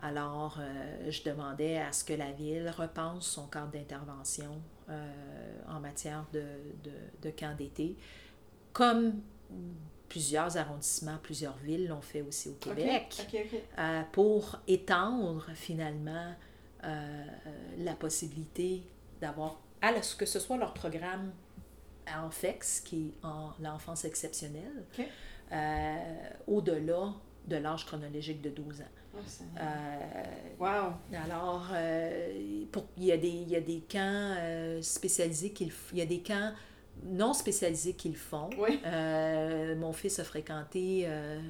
Alors, 0.00 0.58
euh, 0.60 1.10
je 1.10 1.22
demandais 1.24 1.78
à 1.78 1.92
ce 1.92 2.04
que 2.04 2.12
la 2.12 2.32
ville 2.32 2.68
repense 2.76 3.26
son 3.26 3.46
cadre 3.46 3.70
d'intervention 3.72 4.60
euh, 4.88 5.60
en 5.68 5.78
matière 5.80 6.24
de, 6.32 6.42
de, 6.84 6.92
de 7.22 7.30
camp 7.30 7.56
d'été, 7.56 7.96
comme 8.72 9.20
plusieurs 10.08 10.56
arrondissements, 10.56 11.18
plusieurs 11.22 11.56
villes 11.58 11.88
l'ont 11.88 12.00
fait 12.02 12.22
aussi 12.22 12.48
au 12.50 12.54
Québec, 12.54 13.14
euh, 13.78 14.02
pour 14.12 14.58
étendre 14.68 15.46
finalement 15.54 16.34
euh, 16.84 17.24
la 17.78 17.94
possibilité 17.94 18.82
d'avoir, 19.20 19.60
à 19.82 19.92
la- 19.92 20.00
que 20.00 20.26
ce 20.26 20.38
soit 20.38 20.56
leur 20.56 20.72
programme 20.72 21.32
en 22.08 22.30
FEX, 22.30 22.80
qui 22.80 23.08
est 23.08 23.26
en 23.26 23.50
l'enfance 23.60 24.04
exceptionnelle, 24.04 24.84
euh, 25.52 25.96
au-delà 26.46 27.12
de 27.46 27.56
l'âge 27.56 27.84
chronologique 27.86 28.40
de 28.40 28.50
12 28.50 28.80
ans. 28.80 28.84
Oh, 29.14 29.18
c'est- 29.26 29.44
Euh, 29.60 30.24
Wow. 30.58 30.92
alors, 31.24 31.66
euh, 31.72 32.64
pour- 32.72 32.86
il, 32.96 33.04
y 33.04 33.12
a 33.12 33.16
des, 33.18 33.28
il 33.28 33.48
y 33.50 33.56
a 33.56 33.60
des 33.60 33.80
camps 33.80 34.36
spécialisés 34.80 35.50
qui 35.50 35.66
le 35.66 35.70
f- 35.70 35.90
Il 35.92 35.98
y 35.98 36.02
a 36.02 36.06
des 36.06 36.20
camps 36.22 36.52
non 37.04 37.32
spécialisés 37.34 37.94
qui 37.94 38.08
le 38.08 38.14
font. 38.16 38.48
Oui. 38.58 38.80
Mon 39.76 39.92
fils 39.92 40.18
a 40.18 40.24
fréquenté, 40.24 41.04
euh, 41.06 41.40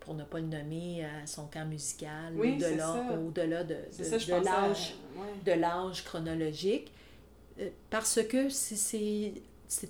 pour 0.00 0.14
ne 0.14 0.24
pas 0.24 0.40
le 0.40 0.46
nommer, 0.46 1.06
son 1.26 1.46
camp 1.46 1.64
musical 1.66 2.32
Oui, 2.36 2.54
au-delà, 2.56 3.62
de, 3.64 3.74
de- 3.74 4.32
à- 4.32 4.40
l'âge 4.40 4.94
ouais. 5.16 5.54
de 5.54 5.60
l'âge 5.60 6.04
chronologique, 6.04 6.92
parce 7.90 8.22
que 8.24 8.48
c'est- 8.48 9.34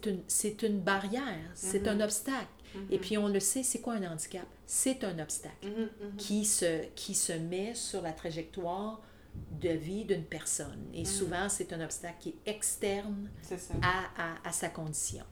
une, 0.06 0.22
c'est 0.28 0.62
une 0.62 0.80
barrière, 0.80 1.50
c'est 1.54 1.80
Mhm. 1.86 2.00
un 2.00 2.00
obstacle. 2.04 2.46
Mhm. 2.74 2.86
Et 2.90 2.98
puis 2.98 3.18
on 3.18 3.28
le 3.28 3.40
sait, 3.40 3.62
c'est 3.62 3.80
quoi 3.80 3.94
un 3.94 4.12
handicap? 4.12 4.46
C'est 4.66 5.02
un 5.04 5.18
obstacle 5.18 5.66
Mhm, 5.68 5.88
mhm. 6.10 6.16
qui 6.16 6.44
se, 6.44 6.84
qui 6.94 7.14
se 7.14 7.32
met 7.32 7.74
sur 7.74 8.00
la 8.02 8.12
trajectoire 8.12 9.02
de 9.60 9.70
vie 9.70 10.04
d'une 10.04 10.24
personne. 10.24 10.84
Et 10.94 11.00
Mhm. 11.00 11.04
souvent, 11.06 11.48
c'est 11.48 11.72
un 11.72 11.80
obstacle 11.84 12.16
qui 12.20 12.28
est 12.30 12.50
externe 12.50 13.28
à, 13.82 14.04
à, 14.16 14.48
à 14.48 14.52
sa 14.52 14.68
condition. 14.68 15.24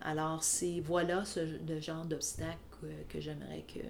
Alors, 0.00 0.44
c'est 0.44 0.80
voilà 0.80 1.24
ce 1.24 1.40
le 1.40 1.80
genre 1.80 2.04
d'obstacle 2.04 2.58
que, 2.80 2.86
que 3.08 3.20
j'aimerais 3.20 3.64
que, 3.66 3.80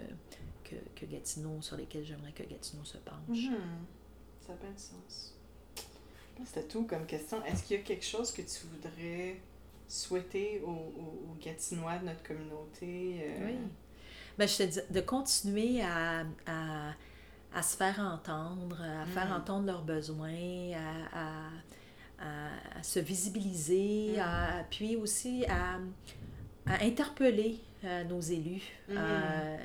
que, 0.70 0.76
que 0.94 1.06
Gatineau, 1.06 1.60
sur 1.60 1.76
lesquels 1.76 2.04
j'aimerais 2.04 2.32
que 2.32 2.44
Gatineau 2.44 2.84
se 2.84 2.98
penche. 2.98 3.48
Mhm. 3.48 3.56
Ça 4.46 4.52
a 4.52 4.56
bien 4.56 4.70
du 4.70 4.78
sens. 4.78 5.33
C'était 6.44 6.66
tout 6.66 6.84
comme 6.84 7.06
question. 7.06 7.44
Est-ce 7.44 7.62
qu'il 7.64 7.76
y 7.76 7.80
a 7.80 7.82
quelque 7.82 8.04
chose 8.04 8.32
que 8.32 8.42
tu 8.42 8.66
voudrais 8.66 9.36
souhaiter 9.88 10.60
aux, 10.64 10.68
aux- 10.70 11.30
aux 11.30 11.36
Gatinois 11.44 11.98
de 11.98 12.06
notre 12.06 12.22
communauté? 12.22 13.20
euh, 13.22 13.46
Oui. 13.46 13.54
Ben, 14.38 14.48
je 14.48 14.56
te 14.58 14.62
dis, 14.64 14.80
de 14.90 15.00
continuer 15.00 15.82
à, 15.82 16.24
à, 16.46 16.92
à 17.54 17.62
se 17.62 17.76
faire 17.76 18.00
entendre, 18.00 18.80
à 18.82 19.06
faire 19.06 19.28
Mm. 19.30 19.40
entendre 19.40 19.66
leurs 19.66 19.84
besoins, 19.84 20.72
à, 21.12 21.48
à, 22.20 22.82
se 22.82 22.98
visibiliser, 22.98 24.16
Mm. 24.18 24.64
puis 24.70 24.96
aussi 24.96 25.44
à, 25.46 25.78
à 26.66 26.82
interpeller 26.84 27.58
euh, 27.84 28.04
nos 28.04 28.20
élus, 28.20 28.62
Mhm. 28.88 28.96
euh, 28.98 29.56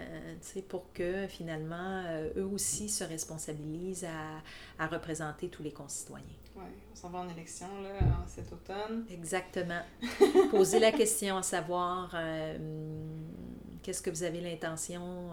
pour 0.68 0.91
que 0.93 1.26
finalement, 1.28 2.04
euh, 2.06 2.30
eux 2.36 2.45
aussi 2.45 2.89
se 2.89 3.04
responsabilisent 3.06 4.04
à, 4.06 4.84
à 4.84 4.88
représenter 4.88 5.47
tous 5.47 5.64
les 5.64 5.72
concitoyens. 5.72 6.26
Ouais, 6.56 6.64
on 6.91 6.95
s'en 6.95 7.10
va 7.10 7.20
en 7.20 7.30
élection 7.30 7.68
là, 7.82 7.91
en 8.24 8.28
cet 8.28 8.52
automne. 8.52 9.06
Exactement. 9.10 9.82
Poser 10.52 10.80
la 10.80 10.91
question 10.91 11.38
à 11.38 11.43
savoir 11.43 12.14
qu'est-ce 13.82 14.02
que 14.02 14.10
vous 14.10 14.24
avez 14.24 14.41
l'intention 14.41 15.30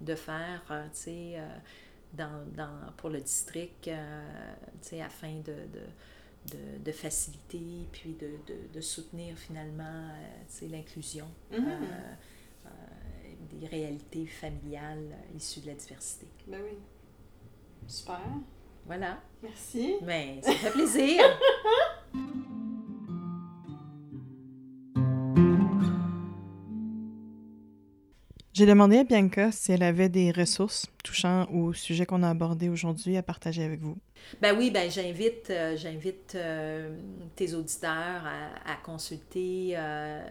de 0.00 0.14
faire, 0.14 0.62
dans, 2.14 2.42
dans- 2.56 2.92
pour 2.96 3.10
le 3.10 3.20
district, 3.20 3.90
afin 5.02 5.34
de, 5.44 5.52
de, 5.52 5.82
de, 6.50 6.82
de 6.84 6.92
faciliter 6.92 7.86
puis 7.92 8.14
de, 8.14 8.30
de, 8.46 8.72
de 8.72 8.80
soutenir 8.80 9.36
finalement, 9.36 10.08
euh, 10.10 10.68
l'inclusion 10.68 11.26
Mhm. 11.50 11.66
euh, 11.68 12.14
euh, 12.66 12.68
des 13.50 13.66
réalités 13.66 14.26
familiales 14.26 15.08
euh, 15.12 15.36
issues 15.36 15.60
de 15.60 15.66
la 15.68 15.74
diversité. 15.74 16.26
Ben 16.46 16.60
oui. 16.62 16.76
Super. 17.86 18.20
Voilà. 18.86 19.20
Merci. 19.42 19.94
Mais 20.02 20.40
ça 20.42 20.52
fait 20.52 20.70
plaisir. 20.70 21.22
J'ai 28.52 28.66
demandé 28.66 28.98
à 28.98 29.04
Bianca 29.04 29.50
si 29.50 29.72
elle 29.72 29.82
avait 29.82 30.10
des 30.10 30.30
ressources 30.30 30.86
touchant 31.02 31.50
au 31.50 31.72
sujet 31.72 32.04
qu'on 32.04 32.22
a 32.22 32.28
abordé 32.28 32.68
aujourd'hui 32.68 33.16
à 33.16 33.22
partager 33.22 33.64
avec 33.64 33.80
vous. 33.80 33.96
Ben 34.40 34.56
oui, 34.56 34.70
ben 34.70 34.90
j'invite, 34.90 35.50
euh, 35.50 35.76
j'invite 35.76 36.34
euh, 36.34 36.94
tes 37.34 37.54
auditeurs 37.54 37.90
à, 38.24 38.70
à 38.70 38.76
consulter 38.84 39.72
euh, 39.74 40.22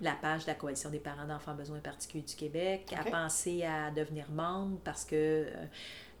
la 0.00 0.12
page 0.12 0.42
de 0.42 0.48
la 0.48 0.54
Coalition 0.54 0.90
des 0.90 0.98
parents 0.98 1.26
d'enfants 1.26 1.54
besoins 1.54 1.78
particuliers 1.78 2.24
du 2.24 2.34
Québec, 2.34 2.92
à 2.98 3.08
penser 3.08 3.62
à 3.62 3.90
devenir 3.90 4.30
membre 4.30 4.78
parce 4.84 5.04
que 5.04 5.46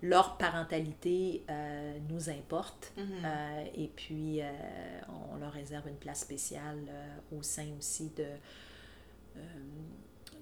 leur 0.02 0.36
parentalité 0.36 1.44
euh, 1.48 1.98
nous 2.10 2.28
importe. 2.28 2.92
Mhm. 2.96 3.04
Euh, 3.24 3.64
et 3.76 3.88
puis, 3.88 4.42
euh, 4.42 4.50
on 5.32 5.36
leur 5.36 5.52
réserve 5.52 5.88
une 5.88 5.96
place 5.96 6.20
spéciale 6.20 6.78
au 7.30 7.42
sein 7.42 7.66
aussi 7.78 8.10
de, 8.16 8.26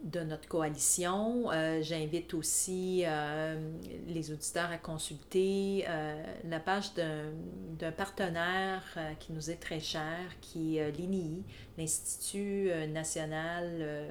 de 0.03 0.21
notre 0.21 0.49
coalition. 0.49 1.51
Euh, 1.51 1.83
J'invite 1.83 2.35
aussi 2.35 3.03
euh, 3.05 3.73
les 4.07 4.33
auditeurs 4.33 4.71
à 4.71 4.79
consulter 4.79 5.85
euh, 5.89 6.23
la 6.45 6.61
page 6.61 6.93
d'un 6.95 7.93
partenaire 7.93 8.83
qui 9.19 9.33
nous 9.33 9.51
est 9.51 9.61
très 9.61 9.81
cher, 9.81 10.19
qui 10.41 10.79
est 10.79 10.91
l'INI, 10.93 11.45
l'Institut 11.79 12.71
national 12.89 14.07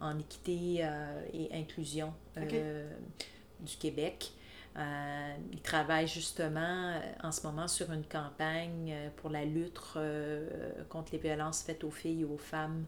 en 0.00 0.18
équité 0.18 0.88
et 1.32 1.48
inclusion 1.52 2.12
du 2.36 3.76
Québec. 3.78 4.32
Euh, 4.76 5.34
il 5.52 5.60
travaille 5.60 6.06
justement 6.06 7.00
en 7.24 7.32
ce 7.32 7.44
moment 7.46 7.66
sur 7.66 7.92
une 7.92 8.04
campagne 8.04 8.94
pour 9.16 9.28
la 9.28 9.44
lutte 9.44 9.80
euh, 9.96 10.48
contre 10.88 11.12
les 11.12 11.18
violences 11.18 11.62
faites 11.62 11.82
aux 11.82 11.90
filles 11.90 12.20
et 12.20 12.24
aux 12.24 12.38
femmes 12.38 12.84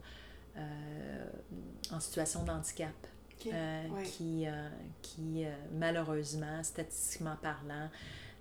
en 1.91 1.99
situation 1.99 2.43
de 2.43 2.51
handicap, 2.51 2.93
Ok. 3.39 3.47
euh, 3.53 3.89
Ouais. 3.89 4.03
qui, 4.03 4.45
euh, 4.47 4.69
qui 5.01 5.45
euh, 5.45 5.51
malheureusement, 5.73 6.63
statistiquement 6.63 7.35
parlant, 7.41 7.89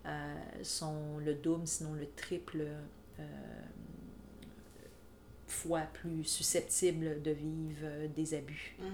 euh, 0.06 0.34
sont 0.62 1.18
le 1.18 1.34
double, 1.34 1.66
sinon 1.66 1.94
le 1.94 2.06
triple 2.10 2.66
euh, 3.20 3.24
fois 5.46 5.82
plus 5.92 6.24
susceptibles 6.24 7.22
de 7.22 7.30
vivre 7.30 7.80
euh, 7.84 8.08
des 8.08 8.34
abus. 8.34 8.76
Mhm. 8.78 8.88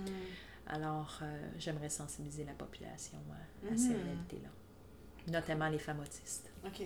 Alors, 0.67 1.21
euh, 1.23 1.49
j'aimerais 1.59 1.89
sensibiliser 1.89 2.45
la 2.45 2.53
population 2.53 3.19
à, 3.31 3.73
à 3.73 3.77
ces 3.77 3.95
Mhm. 3.95 4.03
réalités-là, 4.05 4.51
notamment 5.33 5.69
les 5.69 5.79
femmes 5.79 6.01
autistes. 6.01 6.51
OK. 6.67 6.83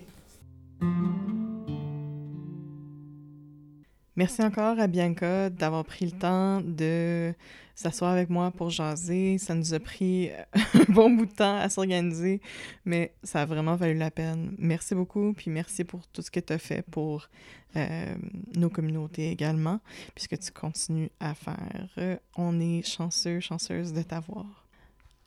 Merci 4.15 4.43
encore 4.43 4.79
à 4.79 4.85
Bianca 4.85 5.49
d'avoir 5.49 5.83
pris 5.83 6.05
le 6.05 6.11
temps 6.11 6.61
de 6.61 7.33
s'asseoir 7.73 8.11
avec 8.11 8.29
moi 8.29 8.51
pour 8.51 8.69
jaser. 8.69 9.39
Ça 9.39 9.55
nous 9.55 9.73
a 9.73 9.79
pris 9.79 10.29
un 10.53 10.91
bon 10.91 11.09
bout 11.09 11.25
de 11.25 11.31
temps 11.31 11.57
à 11.57 11.67
s'organiser, 11.67 12.39
mais 12.85 13.13
ça 13.23 13.41
a 13.41 13.45
vraiment 13.45 13.75
valu 13.75 13.97
la 13.97 14.11
peine. 14.11 14.53
Merci 14.59 14.93
beaucoup, 14.93 15.33
puis 15.33 15.49
merci 15.49 15.83
pour 15.83 16.05
tout 16.07 16.21
ce 16.21 16.29
que 16.29 16.39
tu 16.39 16.53
as 16.53 16.59
fait 16.59 16.83
pour 16.91 17.27
euh, 17.75 18.15
nos 18.55 18.69
communautés 18.69 19.31
également, 19.31 19.79
puisque 20.13 20.37
tu 20.37 20.51
continues 20.51 21.09
à 21.19 21.33
faire. 21.33 21.89
Euh, 21.97 22.15
On 22.35 22.59
est 22.59 22.85
chanceux, 22.85 23.39
chanceuse 23.39 23.93
de 23.93 24.03
t'avoir. 24.03 24.67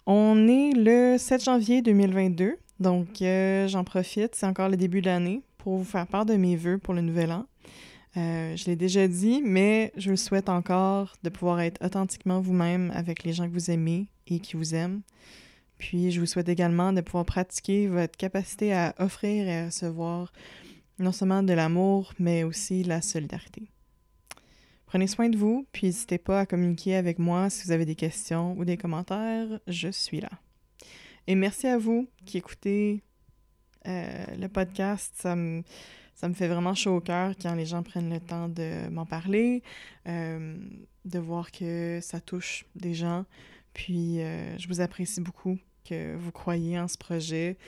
On 0.07 0.47
est 0.47 0.71
le 0.73 1.19
7 1.19 1.43
janvier 1.43 1.83
2022, 1.83 2.57
donc 2.79 3.21
euh, 3.21 3.67
j'en 3.67 3.83
profite, 3.83 4.37
c'est 4.37 4.47
encore 4.47 4.69
le 4.69 4.77
début 4.77 5.01
de 5.01 5.07
l'année, 5.07 5.43
pour 5.59 5.77
vous 5.77 5.85
faire 5.85 6.07
part 6.07 6.25
de 6.25 6.35
mes 6.35 6.55
vœux 6.55 6.79
pour 6.79 6.95
le 6.95 7.01
nouvel 7.01 7.33
an. 7.33 7.47
Euh, 8.17 8.57
je 8.57 8.65
l'ai 8.67 8.77
déjà 8.77 9.07
dit, 9.09 9.43
mais 9.45 9.93
je 9.97 10.11
le 10.11 10.17
souhaite 10.17 10.49
encore 10.49 11.17
de 11.23 11.29
pouvoir 11.29 11.61
être 11.61 11.85
authentiquement 11.85 12.41
vous-même 12.41 12.91
avec 12.95 13.25
les 13.25 13.33
gens 13.33 13.47
que 13.47 13.53
vous 13.53 13.71
aimez 13.71 14.09
et 14.27 14.41
qui 14.41 14.57
vous 14.57 14.75
aiment. 14.75 15.03
Puis 15.79 16.11
je 16.11 16.21
vous 16.21 16.27
souhaite 16.27 16.49
également 16.49 16.95
de 16.95 17.03
pouvoir 17.03 17.27
pratiquer 17.27 17.87
votre 17.89 18.17
capacité 18.17 18.73
à 18.73 18.95
offrir 18.99 19.47
et 19.47 19.59
à 19.59 19.67
recevoir 19.67 20.33
non 20.99 21.13
seulement 21.13 21.43
de 21.43 21.53
l'amour, 21.53 22.15
mais 22.19 22.43
aussi 22.43 22.83
la 22.83 23.03
solidarité. 23.03 23.69
Prenez 24.87 25.09
soin 25.09 25.29
de 25.29 25.37
vous, 25.37 25.67
puis 25.73 25.89
n'hésitez 25.89 26.17
pas 26.17 26.41
à 26.41 26.47
communiquer 26.47 26.97
avec 26.97 27.19
moi 27.19 27.51
si 27.51 27.67
vous 27.67 27.73
avez 27.73 27.85
des 27.85 27.97
questions 27.97 28.57
ou 28.57 28.65
des 28.65 28.79
commentaires. 28.79 29.61
Je 29.67 29.89
suis 29.89 30.21
là. 30.21 30.31
Et 31.27 31.35
merci 31.35 31.67
à 31.67 31.77
vous 31.77 32.09
qui 32.25 32.39
écoutez 32.39 33.03
le 33.85 34.49
podcast, 34.49 35.13
ça 35.17 35.37
me, 35.37 35.63
ça 36.17 36.29
me 36.29 36.35
fait 36.35 36.49
vraiment 36.49 36.75
chaud 36.75 36.97
au 36.97 37.01
cœur 37.01 37.35
quand 37.41 37.55
les 37.55 37.67
gens 37.67 37.83
prennent 37.85 38.11
le 38.11 38.19
temps 38.21 38.49
de 38.49 38.89
m'en 38.89 39.07
parler, 39.07 39.63
de 40.07 41.19
voir 41.19 41.53
que 41.53 42.01
ça 42.03 42.21
touche 42.21 42.65
des 42.75 42.95
gens. 42.95 43.25
Puis 43.75 44.17
je 44.17 44.67
vous 44.67 44.81
apprécie 44.81 45.21
beaucoup 45.21 45.59
que 45.89 46.17
vous 46.17 46.33
croyez 46.33 46.81
en 46.81 46.89
ce 46.89 46.97
projet, 46.97 47.59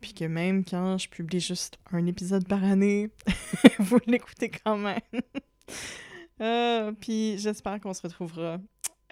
puis 0.00 0.14
que 0.14 0.24
même 0.24 0.64
quand 0.64 0.96
je 0.96 1.08
publie 1.08 1.40
juste 1.40 1.78
un 1.92 2.06
épisode 2.06 2.46
par 2.46 2.62
année, 2.62 3.10
vous 3.78 3.98
l'écoutez 4.06 4.50
quand 4.50 4.78
même. 4.78 5.00
Euh, 6.40 6.92
puis 6.92 7.38
j'espère 7.38 7.80
qu'on 7.80 7.92
se 7.92 8.02
retrouvera 8.02 8.58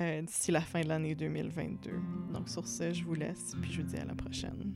euh, 0.01 0.23
d'ici 0.23 0.51
la 0.51 0.61
fin 0.61 0.81
de 0.81 0.89
l'année 0.89 1.15
2022. 1.15 1.91
Donc 2.33 2.49
sur 2.49 2.67
ce, 2.67 2.93
je 2.93 3.05
vous 3.05 3.15
laisse, 3.15 3.55
puis 3.61 3.73
je 3.73 3.83
vous 3.83 3.89
dis 3.89 3.97
à 3.97 4.05
la 4.05 4.15
prochaine. 4.15 4.73